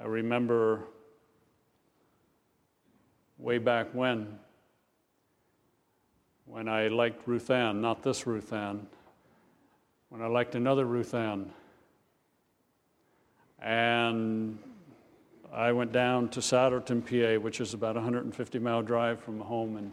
I 0.00 0.06
remember 0.06 0.84
way 3.36 3.58
back 3.58 3.88
when, 3.92 4.38
when 6.46 6.68
I 6.68 6.88
liked 6.88 7.28
Ruth 7.28 7.50
Ann, 7.50 7.82
not 7.82 8.02
this 8.02 8.26
Ruth 8.26 8.50
Ann, 8.52 8.86
when 10.08 10.22
I 10.22 10.26
liked 10.26 10.54
another 10.54 10.86
Ruth 10.86 11.12
Ann. 11.12 11.52
And 13.60 14.58
I 15.52 15.72
went 15.72 15.92
down 15.92 16.28
to 16.30 16.40
Souderton, 16.40 17.02
PA, 17.02 17.40
which 17.40 17.60
is 17.60 17.74
about 17.74 17.96
a 17.96 18.00
150 18.00 18.58
mile 18.58 18.82
drive 18.82 19.20
from 19.20 19.40
home, 19.40 19.76
and 19.76 19.92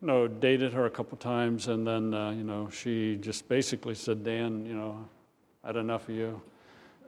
you 0.00 0.08
know, 0.08 0.28
dated 0.28 0.72
her 0.72 0.86
a 0.86 0.90
couple 0.90 1.16
times, 1.18 1.68
and 1.68 1.86
then 1.86 2.12
uh, 2.12 2.30
you 2.30 2.44
know, 2.44 2.68
she 2.70 3.16
just 3.16 3.48
basically 3.48 3.94
said, 3.94 4.24
"Dan, 4.24 4.66
you 4.66 4.74
know, 4.74 5.08
I 5.64 5.68
had 5.68 5.76
enough 5.76 6.08
of 6.08 6.14
you." 6.14 6.40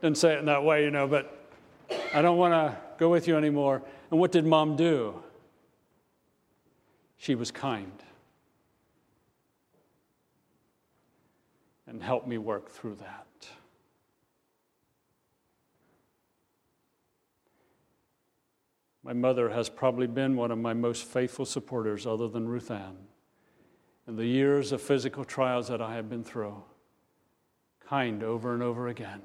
Didn't 0.00 0.18
say 0.18 0.34
it 0.34 0.38
in 0.38 0.46
that 0.46 0.64
way, 0.64 0.84
you 0.84 0.90
know, 0.90 1.06
but 1.06 1.50
I 2.14 2.22
don't 2.22 2.36
want 2.36 2.52
to 2.52 2.76
go 2.98 3.08
with 3.08 3.28
you 3.28 3.36
anymore. 3.36 3.82
And 4.10 4.20
what 4.20 4.32
did 4.32 4.44
mom 4.44 4.76
do? 4.76 5.22
She 7.16 7.34
was 7.34 7.50
kind 7.50 8.02
and 11.86 12.02
helped 12.02 12.26
me 12.26 12.38
work 12.38 12.70
through 12.70 12.96
that. 12.96 13.23
My 19.04 19.12
mother 19.12 19.50
has 19.50 19.68
probably 19.68 20.06
been 20.06 20.34
one 20.34 20.50
of 20.50 20.58
my 20.58 20.72
most 20.72 21.04
faithful 21.04 21.44
supporters, 21.44 22.06
other 22.06 22.26
than 22.26 22.48
Ruth 22.48 22.70
Ann, 22.70 22.96
in 24.08 24.16
the 24.16 24.24
years 24.24 24.72
of 24.72 24.80
physical 24.80 25.26
trials 25.26 25.68
that 25.68 25.82
I 25.82 25.94
have 25.94 26.08
been 26.08 26.24
through. 26.24 26.62
Kind 27.86 28.22
over 28.22 28.54
and 28.54 28.62
over 28.62 28.88
again. 28.88 29.20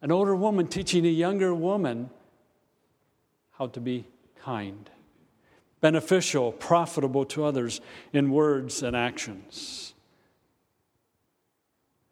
An 0.00 0.12
older 0.12 0.36
woman 0.36 0.68
teaching 0.68 1.04
a 1.04 1.08
younger 1.08 1.52
woman 1.52 2.10
how 3.58 3.66
to 3.66 3.80
be 3.80 4.06
kind, 4.40 4.88
beneficial, 5.80 6.52
profitable 6.52 7.24
to 7.26 7.44
others 7.44 7.80
in 8.12 8.30
words 8.30 8.84
and 8.84 8.96
actions. 8.96 9.94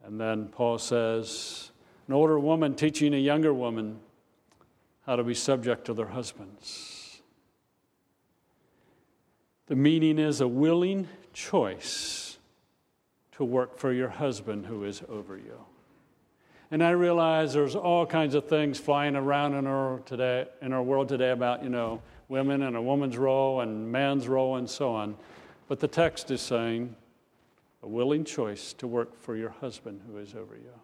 And 0.04 0.20
then 0.20 0.48
Paul 0.48 0.78
says, 0.78 1.70
an 2.08 2.14
older 2.14 2.38
woman 2.38 2.74
teaching 2.74 3.14
a 3.14 3.18
younger 3.18 3.54
woman 3.54 4.00
how 5.10 5.16
to 5.16 5.24
be 5.24 5.34
subject 5.34 5.86
to 5.86 5.92
their 5.92 6.06
husbands. 6.06 7.20
The 9.66 9.74
meaning 9.74 10.20
is 10.20 10.40
a 10.40 10.46
willing 10.46 11.08
choice 11.32 12.38
to 13.32 13.42
work 13.42 13.76
for 13.76 13.92
your 13.92 14.08
husband 14.08 14.66
who 14.66 14.84
is 14.84 15.02
over 15.08 15.36
you. 15.36 15.64
And 16.70 16.80
I 16.80 16.90
realize 16.90 17.52
there's 17.52 17.74
all 17.74 18.06
kinds 18.06 18.36
of 18.36 18.48
things 18.48 18.78
flying 18.78 19.16
around 19.16 19.54
in 19.54 19.66
our 19.66 19.98
today 20.06 20.46
in 20.62 20.72
our 20.72 20.82
world 20.84 21.08
today 21.08 21.30
about, 21.30 21.64
you 21.64 21.70
know, 21.70 22.00
women 22.28 22.62
and 22.62 22.76
a 22.76 22.82
woman's 22.82 23.18
role 23.18 23.62
and 23.62 23.90
man's 23.90 24.28
role 24.28 24.58
and 24.58 24.70
so 24.70 24.94
on. 24.94 25.16
But 25.66 25.80
the 25.80 25.88
text 25.88 26.30
is 26.30 26.40
saying 26.40 26.94
a 27.82 27.88
willing 27.88 28.22
choice 28.22 28.74
to 28.74 28.86
work 28.86 29.20
for 29.20 29.34
your 29.34 29.50
husband 29.50 30.02
who 30.06 30.18
is 30.18 30.36
over 30.36 30.54
you. 30.54 30.78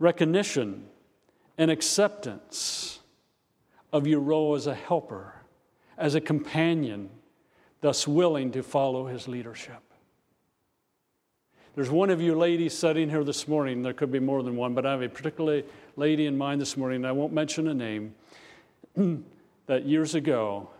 Recognition 0.00 0.88
and 1.60 1.70
acceptance 1.70 3.00
of 3.92 4.06
your 4.06 4.18
role 4.18 4.54
as 4.54 4.66
a 4.66 4.74
helper, 4.74 5.34
as 5.98 6.14
a 6.14 6.20
companion, 6.20 7.10
thus 7.82 8.08
willing 8.08 8.50
to 8.50 8.62
follow 8.62 9.08
his 9.08 9.28
leadership. 9.28 9.82
There's 11.74 11.90
one 11.90 12.08
of 12.08 12.18
you 12.18 12.34
ladies 12.34 12.72
sitting 12.72 13.10
here 13.10 13.24
this 13.24 13.46
morning, 13.46 13.82
there 13.82 13.92
could 13.92 14.10
be 14.10 14.20
more 14.20 14.42
than 14.42 14.56
one, 14.56 14.72
but 14.72 14.86
I 14.86 14.92
have 14.92 15.02
a 15.02 15.08
particular 15.10 15.62
lady 15.96 16.24
in 16.24 16.38
mind 16.38 16.62
this 16.62 16.78
morning, 16.78 17.04
I 17.04 17.12
won't 17.12 17.34
mention 17.34 17.68
a 17.68 17.74
name, 17.74 18.14
that 19.66 19.84
years 19.84 20.14
ago, 20.14 20.70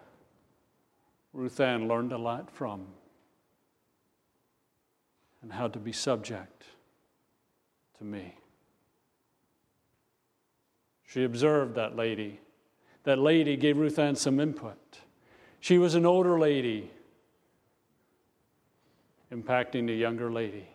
Ruth 1.34 1.60
Ann 1.60 1.88
learned 1.88 2.12
a 2.12 2.18
lot 2.18 2.50
from 2.50 2.86
and 5.42 5.52
how 5.52 5.68
to 5.68 5.78
be 5.78 5.92
subject 5.92 6.64
to 7.98 8.04
me. 8.04 8.39
She 11.10 11.24
observed 11.24 11.74
that 11.74 11.96
lady. 11.96 12.38
That 13.02 13.18
lady 13.18 13.56
gave 13.56 13.78
Ruth 13.78 13.98
Ann 13.98 14.14
some 14.14 14.38
input. 14.38 15.00
She 15.58 15.76
was 15.76 15.96
an 15.96 16.06
older 16.06 16.38
lady 16.38 16.88
impacting 19.32 19.90
a 19.90 19.92
younger 19.92 20.30
lady 20.30 20.68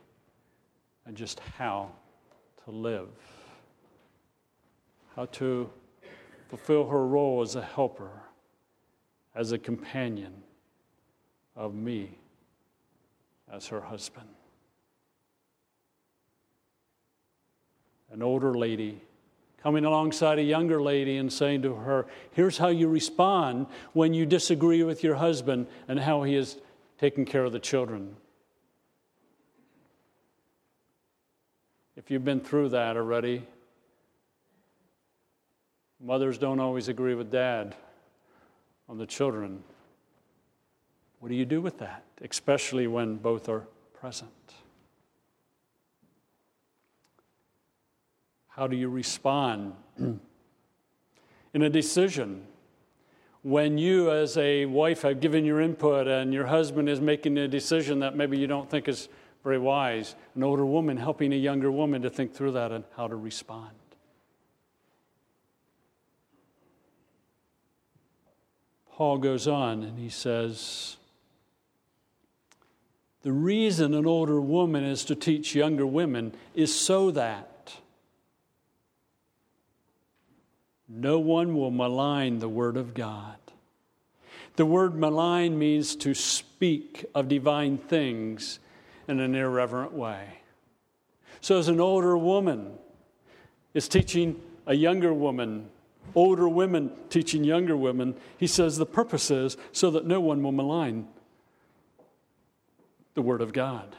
and 1.05 1.15
just 1.15 1.39
how 1.39 1.93
to 2.65 2.71
live, 2.71 3.07
how 5.15 5.25
to 5.25 5.69
fulfill 6.49 6.89
her 6.89 7.07
role 7.07 7.41
as 7.41 7.55
a 7.55 7.61
helper, 7.61 8.11
as 9.35 9.53
a 9.53 9.57
companion 9.57 10.43
of 11.55 11.73
me 11.73 12.17
as 13.49 13.67
her 13.67 13.79
husband. 13.79 14.27
An 18.11 18.21
older 18.21 18.53
lady 18.53 18.99
coming 19.65 19.83
alongside 19.83 20.37
a 20.37 20.43
younger 20.43 20.79
lady 20.79 21.17
and 21.17 21.33
saying 21.33 21.63
to 21.63 21.73
her, 21.73 22.05
Here's 22.33 22.59
how 22.59 22.67
you 22.67 22.87
respond 22.87 23.65
when 23.93 24.13
you 24.13 24.23
disagree 24.23 24.83
with 24.83 25.03
your 25.03 25.15
husband 25.15 25.65
and 25.87 25.99
how 25.99 26.21
he 26.21 26.35
is 26.35 26.57
taking 26.99 27.25
care 27.25 27.43
of 27.43 27.51
the 27.51 27.57
children. 27.57 28.15
If 31.95 32.11
you've 32.11 32.23
been 32.23 32.41
through 32.41 32.69
that 32.69 32.95
already, 32.95 33.41
mothers 35.99 36.37
don't 36.37 36.59
always 36.59 36.87
agree 36.87 37.15
with 37.15 37.31
dad 37.31 37.75
on 38.87 38.99
the 38.99 39.07
children. 39.07 39.63
What 41.21 41.29
do 41.29 41.35
you 41.35 41.45
do 41.45 41.59
with 41.59 41.79
that, 41.79 42.03
especially 42.21 42.85
when 42.85 43.15
both 43.15 43.49
are 43.49 43.65
present? 43.99 44.29
How 48.55 48.67
do 48.67 48.77
you 48.77 48.87
respond? 48.87 49.73
In 49.97 51.61
a 51.61 51.69
decision, 51.69 52.47
when 53.41 53.77
you, 53.77 54.11
as 54.11 54.37
a 54.37 54.65
wife, 54.65 55.01
have 55.01 55.19
given 55.19 55.43
your 55.43 55.59
input 55.59 56.07
and 56.07 56.33
your 56.33 56.45
husband 56.45 56.87
is 56.87 57.01
making 57.01 57.37
a 57.37 57.49
decision 57.49 57.99
that 57.99 58.15
maybe 58.15 58.37
you 58.37 58.47
don't 58.47 58.69
think 58.69 58.87
is 58.87 59.09
very 59.43 59.59
wise, 59.59 60.15
an 60.35 60.43
older 60.43 60.65
woman 60.65 60.95
helping 60.95 61.33
a 61.33 61.35
younger 61.35 61.69
woman 61.69 62.01
to 62.03 62.09
think 62.09 62.33
through 62.33 62.53
that 62.53 62.71
and 62.71 62.85
how 62.95 63.09
to 63.09 63.15
respond. 63.17 63.71
Paul 68.93 69.17
goes 69.17 69.49
on 69.49 69.83
and 69.83 69.99
he 69.99 70.07
says, 70.07 70.95
The 73.23 73.33
reason 73.33 73.93
an 73.93 74.05
older 74.05 74.39
woman 74.39 74.85
is 74.85 75.03
to 75.05 75.15
teach 75.15 75.53
younger 75.53 75.85
women 75.85 76.33
is 76.53 76.73
so 76.73 77.11
that 77.11 77.51
no 80.95 81.19
one 81.19 81.55
will 81.55 81.71
malign 81.71 82.39
the 82.39 82.49
Word 82.49 82.77
of 82.77 82.93
God. 82.93 83.37
The 84.55 84.65
word 84.65 84.95
malign 84.95 85.59
means 85.59 85.95
to 85.97 86.13
speak 86.13 87.05
of 87.13 87.27
divine 87.27 87.77
things 87.77 88.59
in 89.07 89.19
an 89.19 89.35
irreverent 89.35 89.91
way. 89.91 90.39
So, 91.41 91.59
as 91.59 91.67
an 91.67 91.81
older 91.81 92.17
woman 92.17 92.71
is 93.73 93.87
teaching 93.87 94.41
a 94.65 94.73
younger 94.73 95.13
woman, 95.13 95.69
older 96.15 96.47
women 96.47 96.91
teaching 97.09 97.43
younger 97.43 97.75
women, 97.75 98.15
he 98.37 98.47
says 98.47 98.77
the 98.77 98.85
purpose 98.85 99.29
is 99.29 99.57
so 99.71 99.91
that 99.91 100.05
no 100.05 100.21
one 100.21 100.41
will 100.41 100.53
malign 100.53 101.07
the 103.13 103.21
Word 103.21 103.41
of 103.41 103.53
God, 103.53 103.95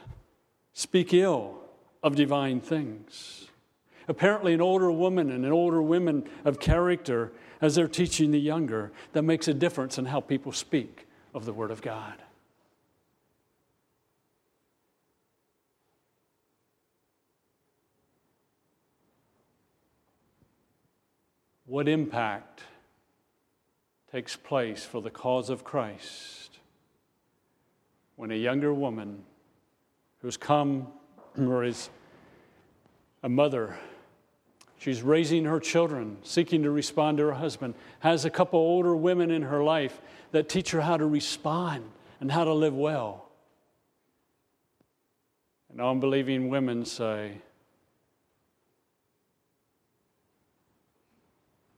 speak 0.73 1.13
ill 1.13 1.55
of 2.01 2.15
divine 2.15 2.61
things. 2.61 3.46
Apparently, 4.07 4.53
an 4.53 4.61
older 4.61 4.91
woman 4.91 5.29
and 5.31 5.45
an 5.45 5.51
older 5.51 5.81
woman 5.81 6.27
of 6.45 6.59
character, 6.59 7.33
as 7.59 7.75
they're 7.75 7.87
teaching 7.87 8.31
the 8.31 8.39
younger, 8.39 8.91
that 9.11 9.23
makes 9.23 9.47
a 9.47 9.53
difference 9.53 9.97
in 9.97 10.05
how 10.05 10.21
people 10.21 10.51
speak 10.51 11.07
of 11.33 11.45
the 11.45 11.53
Word 11.53 11.71
of 11.71 11.81
God. 11.81 12.15
What 21.65 21.89
impact 21.89 22.63
takes 24.09 24.37
place 24.37 24.85
for 24.85 25.01
the 25.01 25.09
cause 25.09 25.49
of 25.49 25.65
Christ 25.65 26.59
when 28.15 28.31
a 28.31 28.35
younger 28.35 28.73
woman 28.73 29.23
who's 30.21 30.37
come 30.37 30.87
or 31.37 31.65
is 31.65 31.89
a 33.21 33.27
mother 33.27 33.77
She's 34.79 35.01
raising 35.01 35.45
her 35.45 35.59
children, 35.59 36.17
seeking 36.23 36.63
to 36.63 36.71
respond 36.71 37.17
to 37.17 37.25
her 37.25 37.33
husband, 37.33 37.73
has 37.99 38.25
a 38.25 38.29
couple 38.29 38.59
older 38.59 38.95
women 38.95 39.31
in 39.31 39.41
her 39.43 39.63
life 39.63 39.99
that 40.31 40.49
teach 40.49 40.71
her 40.71 40.81
how 40.81 40.97
to 40.97 41.05
respond 41.05 41.83
and 42.19 42.31
how 42.31 42.43
to 42.43 42.53
live 42.53 42.75
well. 42.75 43.29
And 45.69 45.81
unbelieving 45.81 46.49
women 46.49 46.85
say, 46.85 47.33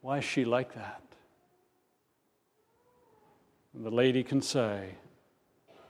Why 0.01 0.19
is 0.19 0.23
she 0.23 0.45
like 0.45 0.73
that? 0.75 1.01
And 3.73 3.85
the 3.85 3.91
lady 3.91 4.23
can 4.23 4.41
say, 4.41 4.95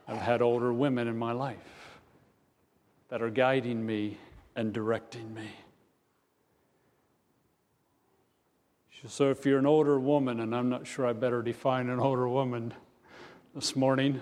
I've 0.08 0.18
had 0.18 0.42
older 0.42 0.74
women 0.74 1.08
in 1.08 1.18
my 1.18 1.32
life 1.32 2.00
that 3.10 3.22
are 3.22 3.30
guiding 3.30 3.86
me 3.86 4.18
and 4.56 4.74
directing 4.74 5.34
me. 5.34 5.50
So, 9.08 9.32
if 9.32 9.46
you're 9.46 9.60
an 9.60 9.66
older 9.66 9.98
woman, 10.00 10.42
and 10.42 10.54
I'm 10.54 10.68
not 10.68 10.86
sure 10.86 11.08
I 11.08 11.14
better 11.14 11.42
define 11.42 11.90
an 11.90 12.00
older 12.00 12.28
woman 12.28 12.74
this 13.56 13.76
morning, 13.76 14.20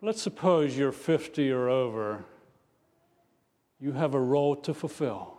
let's 0.00 0.22
suppose 0.22 0.76
you're 0.76 0.90
50 0.90 1.50
or 1.50 1.68
over, 1.68 2.24
you 3.78 3.92
have 3.92 4.14
a 4.14 4.20
role 4.20 4.56
to 4.56 4.72
fulfill 4.72 5.34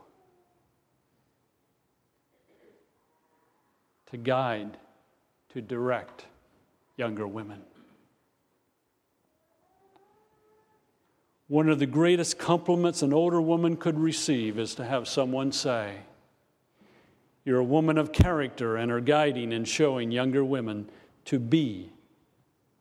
to 4.16 4.18
guide, 4.18 4.78
to 5.50 5.62
direct 5.62 6.26
younger 6.96 7.28
women. 7.28 7.62
One 11.48 11.70
of 11.70 11.80
the 11.80 11.86
greatest 11.86 12.40
compliments 12.40 13.02
an 13.02 13.14
older 13.14 13.42
woman 13.42 13.78
could 13.78 14.00
receive 14.00 14.58
is 14.58 14.76
to 14.76 14.86
have 14.86 15.08
someone 15.08 15.52
say, 15.52 15.98
you're 17.46 17.60
a 17.60 17.64
woman 17.64 17.98
of 18.00 18.12
character 18.12 18.76
and 18.76 18.92
are 18.92 19.00
guiding 19.00 19.54
and 19.54 19.68
showing 19.68 20.12
younger 20.12 20.44
women 20.44 20.90
to 21.26 21.40
be 21.40 21.92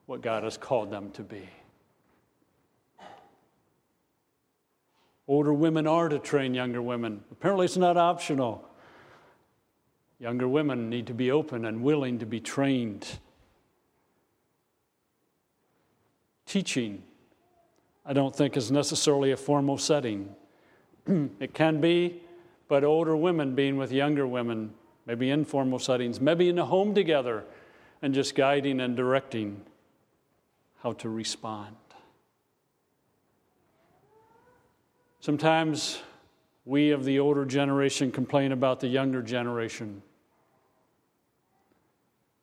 what 0.06 0.22
God 0.22 0.42
has 0.42 0.56
called 0.56 0.90
them 0.90 1.10
to 1.12 1.22
be. 1.22 1.48
Older 5.28 5.54
women 5.54 5.86
are 5.86 6.08
to 6.08 6.18
train 6.18 6.54
younger 6.54 6.82
women. 6.82 7.22
Apparently, 7.30 7.66
it's 7.66 7.76
not 7.76 7.96
optional. 7.96 8.68
Younger 10.18 10.48
women 10.48 10.90
need 10.90 11.06
to 11.06 11.14
be 11.14 11.30
open 11.30 11.64
and 11.64 11.82
willing 11.82 12.18
to 12.18 12.26
be 12.26 12.40
trained. 12.40 13.06
Teaching, 16.46 17.02
I 18.04 18.12
don't 18.12 18.34
think, 18.34 18.56
is 18.56 18.70
necessarily 18.70 19.32
a 19.32 19.36
formal 19.36 19.78
setting. 19.78 20.34
it 21.06 21.54
can 21.54 21.80
be, 21.80 22.22
but 22.74 22.82
older 22.82 23.16
women 23.16 23.54
being 23.54 23.76
with 23.76 23.92
younger 23.92 24.26
women, 24.26 24.74
maybe 25.06 25.30
informal 25.30 25.78
settings, 25.78 26.20
maybe 26.20 26.48
in 26.48 26.58
a 26.58 26.64
home 26.64 26.92
together, 26.92 27.44
and 28.02 28.12
just 28.12 28.34
guiding 28.34 28.80
and 28.80 28.96
directing 28.96 29.62
how 30.82 30.92
to 30.92 31.08
respond. 31.08 31.76
Sometimes 35.20 36.02
we 36.64 36.90
of 36.90 37.04
the 37.04 37.20
older 37.20 37.44
generation 37.44 38.10
complain 38.10 38.50
about 38.50 38.80
the 38.80 38.88
younger 38.88 39.22
generation. 39.22 40.02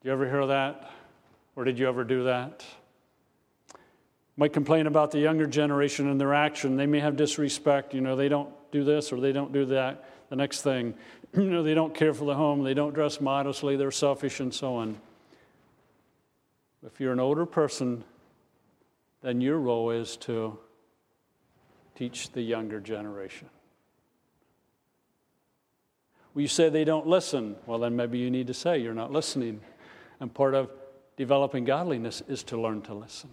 Do 0.02 0.08
you 0.08 0.14
ever 0.14 0.30
hear 0.30 0.48
that? 0.48 0.92
Or 1.58 1.66
did 1.66 1.78
you 1.78 1.90
ever 1.90 2.06
do 2.06 2.24
that? 2.24 2.64
Might 4.38 4.54
complain 4.54 4.88
about 4.88 5.12
the 5.12 5.20
younger 5.20 5.46
generation 5.46 6.10
and 6.10 6.22
their 6.22 6.34
action. 6.34 6.78
They 6.78 6.86
may 6.88 7.02
have 7.02 7.18
disrespect. 7.18 7.94
You 7.94 8.00
know, 8.00 8.16
they 8.16 8.30
don't 8.30 8.54
do 8.72 8.86
this 8.86 9.12
or 9.12 9.20
they 9.20 9.34
don't 9.34 9.52
do 9.52 9.66
that. 9.66 10.06
The 10.32 10.38
next 10.38 10.62
thing, 10.62 10.94
you 11.36 11.50
know, 11.50 11.62
they 11.62 11.74
don't 11.74 11.94
care 11.94 12.14
for 12.14 12.24
the 12.24 12.34
home, 12.34 12.64
they 12.64 12.74
don't 12.74 12.94
dress 12.94 13.20
modestly, 13.20 13.76
they're 13.76 13.92
selfish, 13.92 14.40
and 14.40 14.52
so 14.54 14.76
on. 14.76 14.98
If 16.86 17.02
you're 17.02 17.12
an 17.12 17.20
older 17.20 17.46
person, 17.46 18.06
then 19.22 19.42
your 19.42 19.60
role 19.60 19.92
is 19.92 20.16
to 20.18 20.58
teach 21.96 22.32
the 22.32 22.42
younger 22.42 22.80
generation. 22.80 23.50
Well, 26.34 26.42
you 26.42 26.48
say 26.48 26.70
they 26.70 26.86
don't 26.86 27.08
listen. 27.08 27.58
Well, 27.66 27.80
then 27.80 27.98
maybe 27.98 28.18
you 28.18 28.32
need 28.32 28.48
to 28.48 28.54
say 28.54 28.78
you're 28.78 28.94
not 28.94 29.12
listening. 29.12 29.60
And 30.22 30.34
part 30.34 30.56
of 30.56 30.72
developing 31.18 31.66
godliness 31.66 32.24
is 32.30 32.42
to 32.44 32.60
learn 32.60 32.82
to 32.84 32.94
listen. 32.94 33.32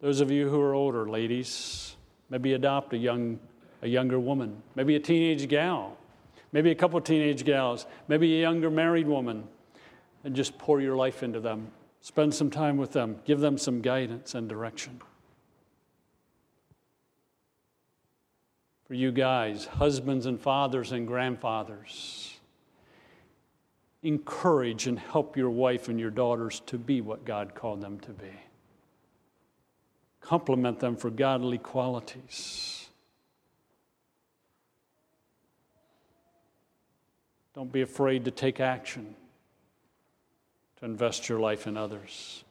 Those 0.00 0.22
of 0.22 0.30
you 0.30 0.48
who 0.48 0.58
are 0.58 0.72
older, 0.72 1.06
ladies, 1.06 1.96
maybe 2.30 2.54
adopt 2.54 2.94
a 2.94 2.96
young 2.96 3.38
a 3.82 3.88
younger 3.88 4.18
woman, 4.18 4.62
maybe 4.74 4.96
a 4.96 5.00
teenage 5.00 5.48
gal, 5.48 5.96
maybe 6.52 6.70
a 6.70 6.74
couple 6.74 7.00
teenage 7.00 7.44
gals, 7.44 7.86
maybe 8.08 8.36
a 8.36 8.40
younger 8.40 8.70
married 8.70 9.06
woman, 9.06 9.44
and 10.24 10.34
just 10.34 10.58
pour 10.58 10.80
your 10.80 10.96
life 10.96 11.22
into 11.22 11.40
them. 11.40 11.68
Spend 12.00 12.34
some 12.34 12.50
time 12.50 12.76
with 12.76 12.92
them, 12.92 13.16
give 13.24 13.40
them 13.40 13.58
some 13.58 13.80
guidance 13.80 14.34
and 14.34 14.48
direction. 14.48 15.00
For 18.86 18.94
you 18.94 19.12
guys, 19.12 19.66
husbands 19.66 20.24
and 20.26 20.40
fathers 20.40 20.92
and 20.92 21.06
grandfathers, 21.06 22.38
encourage 24.02 24.86
and 24.86 24.98
help 24.98 25.36
your 25.36 25.50
wife 25.50 25.88
and 25.88 26.00
your 26.00 26.10
daughters 26.10 26.60
to 26.66 26.78
be 26.78 27.00
what 27.00 27.24
God 27.24 27.54
called 27.54 27.82
them 27.82 28.00
to 28.00 28.12
be. 28.12 28.32
Compliment 30.20 30.78
them 30.78 30.96
for 30.96 31.10
godly 31.10 31.58
qualities. 31.58 32.77
Don't 37.58 37.72
be 37.72 37.82
afraid 37.82 38.24
to 38.26 38.30
take 38.30 38.60
action, 38.60 39.16
to 40.78 40.84
invest 40.84 41.28
your 41.28 41.40
life 41.40 41.66
in 41.66 41.76
others. 41.76 42.44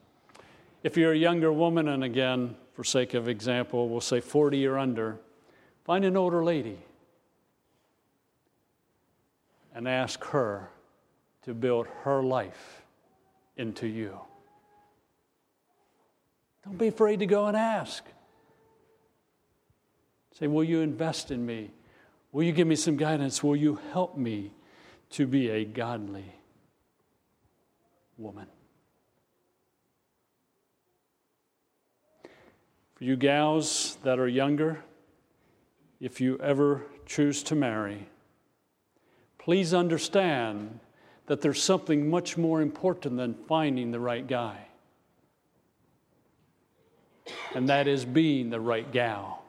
If 0.84 0.98
you're 0.98 1.14
a 1.14 1.18
younger 1.18 1.54
woman, 1.54 1.88
and 1.88 2.04
again, 2.04 2.58
for 2.74 2.84
sake 2.84 3.14
of 3.14 3.30
example, 3.30 3.88
we'll 3.88 4.02
say 4.02 4.20
40 4.20 4.68
or 4.68 4.78
under, 4.78 5.18
find 5.86 6.04
an 6.04 6.18
older 6.18 6.44
lady 6.44 6.80
and 9.74 9.88
ask 9.88 10.22
her 10.26 10.72
to 11.44 11.54
build 11.54 11.88
her 12.04 12.22
life 12.22 12.82
into 13.56 13.88
you. 13.88 14.20
Don't 16.66 16.78
be 16.78 16.88
afraid 16.88 17.20
to 17.20 17.26
go 17.26 17.46
and 17.46 17.56
ask. 17.56 18.04
Say, 20.38 20.48
Will 20.48 20.66
you 20.66 20.82
invest 20.82 21.32
in 21.32 21.46
me? 21.46 21.72
Will 22.34 22.44
you 22.44 22.52
give 22.52 22.68
me 22.68 22.76
some 22.76 22.98
guidance? 22.98 23.42
Will 23.42 23.56
you 23.56 23.80
help 23.94 24.18
me 24.18 24.52
to 25.12 25.28
be 25.28 25.50
a 25.50 25.66
godly 25.66 26.34
woman. 28.18 28.48
For 32.96 33.04
you 33.04 33.16
gals 33.16 33.98
that 34.04 34.20
are 34.20 34.28
younger, 34.28 34.84
if 36.00 36.20
you 36.20 36.38
ever 36.40 36.84
choose 37.06 37.44
to 37.44 37.56
marry, 37.56 38.10
please 39.38 39.74
understand 39.74 40.80
that 41.28 41.42
there's 41.42 41.62
something 41.62 42.10
much 42.10 42.38
more 42.38 42.62
important 42.62 43.18
than 43.18 43.36
finding 43.48 43.92
the 43.92 44.00
right 44.00 44.28
guy, 44.28 44.68
and 47.54 47.70
that 47.70 47.88
is 47.88 48.04
being 48.04 48.50
the 48.50 48.60
right 48.60 48.92
gal. 48.92 49.44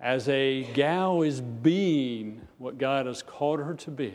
As 0.00 0.28
a 0.28 0.64
gal 0.72 1.22
is 1.22 1.40
being 1.40 2.40
what 2.58 2.78
God 2.78 3.06
has 3.06 3.22
called 3.22 3.60
her 3.60 3.74
to 3.74 3.90
be, 3.90 4.14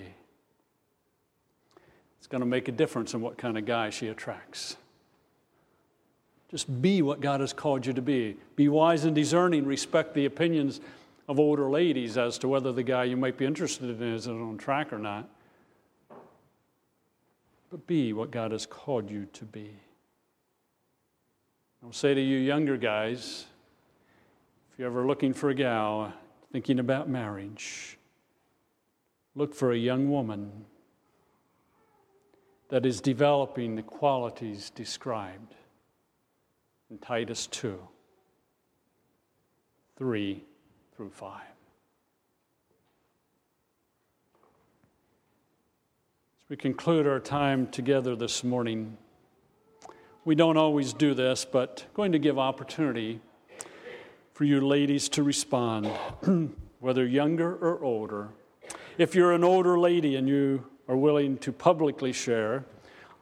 it's 2.18 2.28
going 2.28 2.42
to 2.42 2.48
make 2.48 2.68
a 2.68 2.72
difference 2.72 3.14
in 3.14 3.22
what 3.22 3.38
kind 3.38 3.56
of 3.56 3.66
guy 3.66 3.92
she 3.92 4.08
attracts. 4.08 4.78
Just 6.50 6.82
be 6.82 7.02
what 7.02 7.22
God 7.22 7.40
has 7.42 7.54
called 7.54 7.86
you 7.86 7.94
to 7.94 8.02
be. 8.02 8.36
Be 8.56 8.68
wise 8.68 9.06
and 9.06 9.14
discerning. 9.14 9.66
Respect 9.66 10.14
the 10.16 10.26
opinions 10.26 10.80
of 11.28 11.40
older 11.40 11.70
ladies 11.70 12.18
as 12.18 12.38
to 12.40 12.48
whether 12.48 12.72
the 12.72 12.84
guy 12.84 13.04
you 13.04 13.18
might 13.18 13.38
be 13.38 13.46
interested 13.46 13.90
in 13.90 14.14
is 14.14 14.28
on 14.28 14.58
track 14.58 14.94
or 14.94 14.98
not. 14.98 15.30
But 17.70 17.86
be 17.86 18.14
what 18.14 18.32
God 18.32 18.52
has 18.52 18.66
called 18.66 19.10
you 19.10 19.28
to 19.34 19.46
be. 19.46 19.72
I'll 21.84 21.92
say 21.92 22.14
to 22.14 22.22
you, 22.22 22.38
younger 22.38 22.78
guys, 22.78 23.46
if 24.76 24.80
you're 24.80 24.90
ever 24.90 25.08
looking 25.08 25.32
for 25.32 25.50
a 25.50 25.56
gal, 25.56 26.12
thinking 26.52 26.80
about 26.80 27.08
marriage, 27.08 27.98
look 29.34 29.56
for 29.56 29.72
a 29.72 29.78
young 29.78 30.10
woman 30.10 30.66
that 32.68 32.86
is 32.86 33.00
developing 33.00 33.78
the 33.78 33.82
qualities 33.82 34.70
described 34.72 35.56
in 36.92 36.98
Titus 36.98 37.48
2 37.48 37.80
3 39.98 40.44
through 40.98 41.10
5. 41.10 41.42
As 46.44 46.50
we 46.50 46.58
conclude 46.58 47.08
our 47.08 47.22
time 47.22 47.68
together 47.68 48.14
this 48.14 48.44
morning, 48.44 48.98
we 50.26 50.36
don't 50.36 50.58
always 50.58 50.92
do 50.92 51.14
this, 51.14 51.46
but 51.46 51.86
going 51.94 52.12
to 52.12 52.20
give 52.20 52.38
opportunity 52.38 53.22
for 54.36 54.44
you 54.44 54.60
ladies 54.60 55.08
to 55.08 55.24
respond, 55.24 55.88
whether 56.82 57.08
younger 57.08 57.56
or 57.56 57.82
older. 57.82 58.28
If 58.98 59.16
you're 59.16 59.32
an 59.32 59.46
older 59.46 59.80
lady 59.80 60.18
and 60.18 60.28
you 60.28 60.66
are 60.90 60.98
willing 60.98 61.38
to 61.38 61.54
publicly 61.54 62.12
share, 62.12 62.66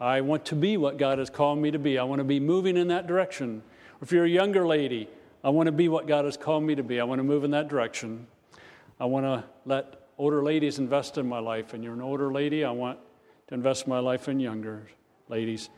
I 0.02 0.21
want 0.21 0.43
to 0.45 0.56
be 0.56 0.76
what 0.76 0.97
God 0.97 1.19
has 1.19 1.30
called 1.30 1.60
me 1.60 1.69
to 1.69 1.78
be. 1.78 1.99
I 1.99 2.04
want 2.04 2.17
to 2.17 2.23
be 2.23 2.39
moving 2.39 2.78
in 2.78 2.88
that 2.88 3.06
direction. 3.06 3.62
If 4.02 4.12
you're 4.12 4.26
a 4.26 4.30
younger 4.30 4.65
lady, 4.65 5.08
I 5.43 5.49
want 5.49 5.67
to 5.67 5.71
be 5.71 5.88
what 5.88 6.08
God 6.08 6.26
has 6.26 6.36
called 6.36 6.63
me 6.63 6.73
to 6.73 6.84
be. 6.84 6.99
I 6.99 7.04
want 7.04 7.19
to 7.19 7.23
move 7.23 7.43
in 7.43 7.52
that 7.52 7.67
direction. 7.67 8.26
I 8.99 9.06
want 9.06 9.28
to 9.28 9.43
let 9.65 10.08
older 10.17 10.41
ladies 10.41 10.80
invest 10.80 11.19
in 11.19 11.30
my 11.30 11.39
life. 11.39 11.76
And 11.76 11.84
you're 11.84 11.93
an 11.93 12.02
older 12.02 12.32
lady, 12.34 12.65
I 12.65 12.71
want 12.71 12.97
to 13.49 13.54
invest 13.54 13.88
my 13.88 13.99
life 13.99 14.28
in 14.30 14.39
younger 14.39 14.88
ladies. 15.30 15.69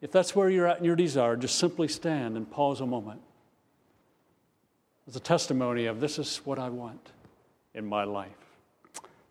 If 0.00 0.10
that's 0.10 0.34
where 0.34 0.48
you're 0.48 0.66
at 0.66 0.78
in 0.78 0.86
your 0.86 0.96
desire, 0.96 1.36
just 1.36 1.58
simply 1.58 1.86
stand 1.86 2.38
and 2.38 2.50
pause 2.50 2.80
a 2.80 2.86
moment 2.86 3.20
as 5.10 5.16
a 5.16 5.20
testimony 5.20 5.86
of 5.86 5.98
this 5.98 6.20
is 6.20 6.36
what 6.44 6.56
I 6.60 6.68
want 6.68 7.10
in 7.74 7.84
my 7.84 8.04
life. 8.04 8.30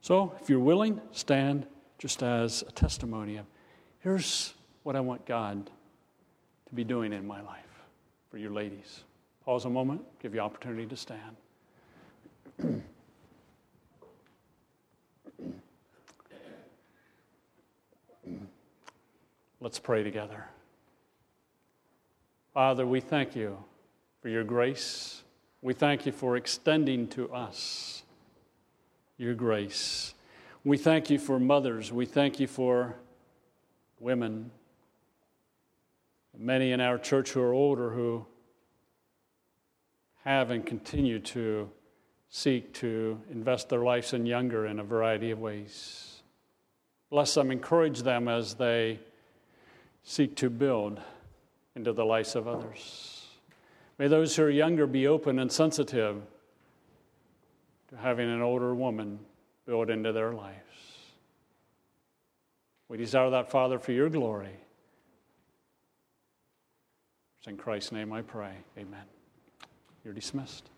So 0.01 0.35
if 0.41 0.49
you're 0.49 0.59
willing, 0.59 0.99
stand 1.13 1.65
just 1.97 2.21
as 2.21 2.63
a 2.67 2.71
testimony 2.73 3.37
of 3.37 3.45
here's 3.99 4.55
what 4.83 4.97
I 4.97 4.99
want 4.99 5.25
God 5.25 5.71
to 6.67 6.75
be 6.75 6.83
doing 6.83 7.13
in 7.13 7.25
my 7.25 7.39
life 7.39 7.63
for 8.29 8.37
you 8.37 8.49
ladies. 8.49 9.05
Pause 9.45 9.65
a 9.65 9.69
moment, 9.69 10.01
give 10.21 10.35
you 10.35 10.41
opportunity 10.41 10.85
to 10.85 10.97
stand. 10.97 11.37
Let's 19.61 19.79
pray 19.79 20.03
together. 20.03 20.45
Father, 22.53 22.85
we 22.85 22.99
thank 22.99 23.33
you 23.33 23.57
for 24.21 24.27
your 24.27 24.43
grace. 24.43 25.23
We 25.61 25.73
thank 25.73 26.05
you 26.05 26.11
for 26.11 26.37
extending 26.37 27.07
to 27.09 27.31
us 27.33 28.03
your 29.17 29.33
grace. 29.33 30.13
We 30.63 30.77
thank 30.77 31.09
you 31.09 31.19
for 31.19 31.39
mothers. 31.39 31.91
We 31.91 32.05
thank 32.05 32.39
you 32.39 32.47
for 32.47 32.95
women. 33.99 34.51
Many 36.37 36.71
in 36.71 36.79
our 36.79 36.97
church 36.97 37.31
who 37.31 37.41
are 37.41 37.53
older 37.53 37.89
who 37.89 38.25
have 40.23 40.51
and 40.51 40.65
continue 40.65 41.19
to 41.19 41.69
seek 42.29 42.73
to 42.75 43.19
invest 43.29 43.67
their 43.67 43.79
lives 43.79 44.13
in 44.13 44.25
younger 44.25 44.65
in 44.65 44.79
a 44.79 44.83
variety 44.83 45.31
of 45.31 45.39
ways. 45.39 46.21
Bless 47.09 47.33
them, 47.33 47.51
encourage 47.51 48.03
them 48.03 48.27
as 48.27 48.53
they 48.53 48.99
seek 50.03 50.35
to 50.37 50.49
build 50.49 51.01
into 51.75 51.91
the 51.91 52.05
lives 52.05 52.35
of 52.35 52.47
others. 52.47 53.18
May 53.99 54.07
those 54.07 54.33
who 54.35 54.43
are 54.43 54.49
younger 54.49 54.87
be 54.87 55.07
open 55.07 55.39
and 55.39 55.51
sensitive 55.51 56.21
to 57.89 57.97
having 57.97 58.29
an 58.29 58.41
older 58.41 58.73
woman 58.73 59.19
built 59.65 59.89
into 59.89 60.13
their 60.13 60.31
lives. 60.31 60.55
We 62.87 62.97
desire 62.97 63.29
that, 63.31 63.51
Father, 63.51 63.77
for 63.77 63.91
your 63.91 64.09
glory. 64.09 64.55
It's 67.39 67.47
in 67.47 67.57
Christ's 67.57 67.91
name 67.91 68.13
I 68.13 68.21
pray. 68.21 68.53
Amen. 68.77 69.03
You're 70.05 70.13
dismissed. 70.13 70.69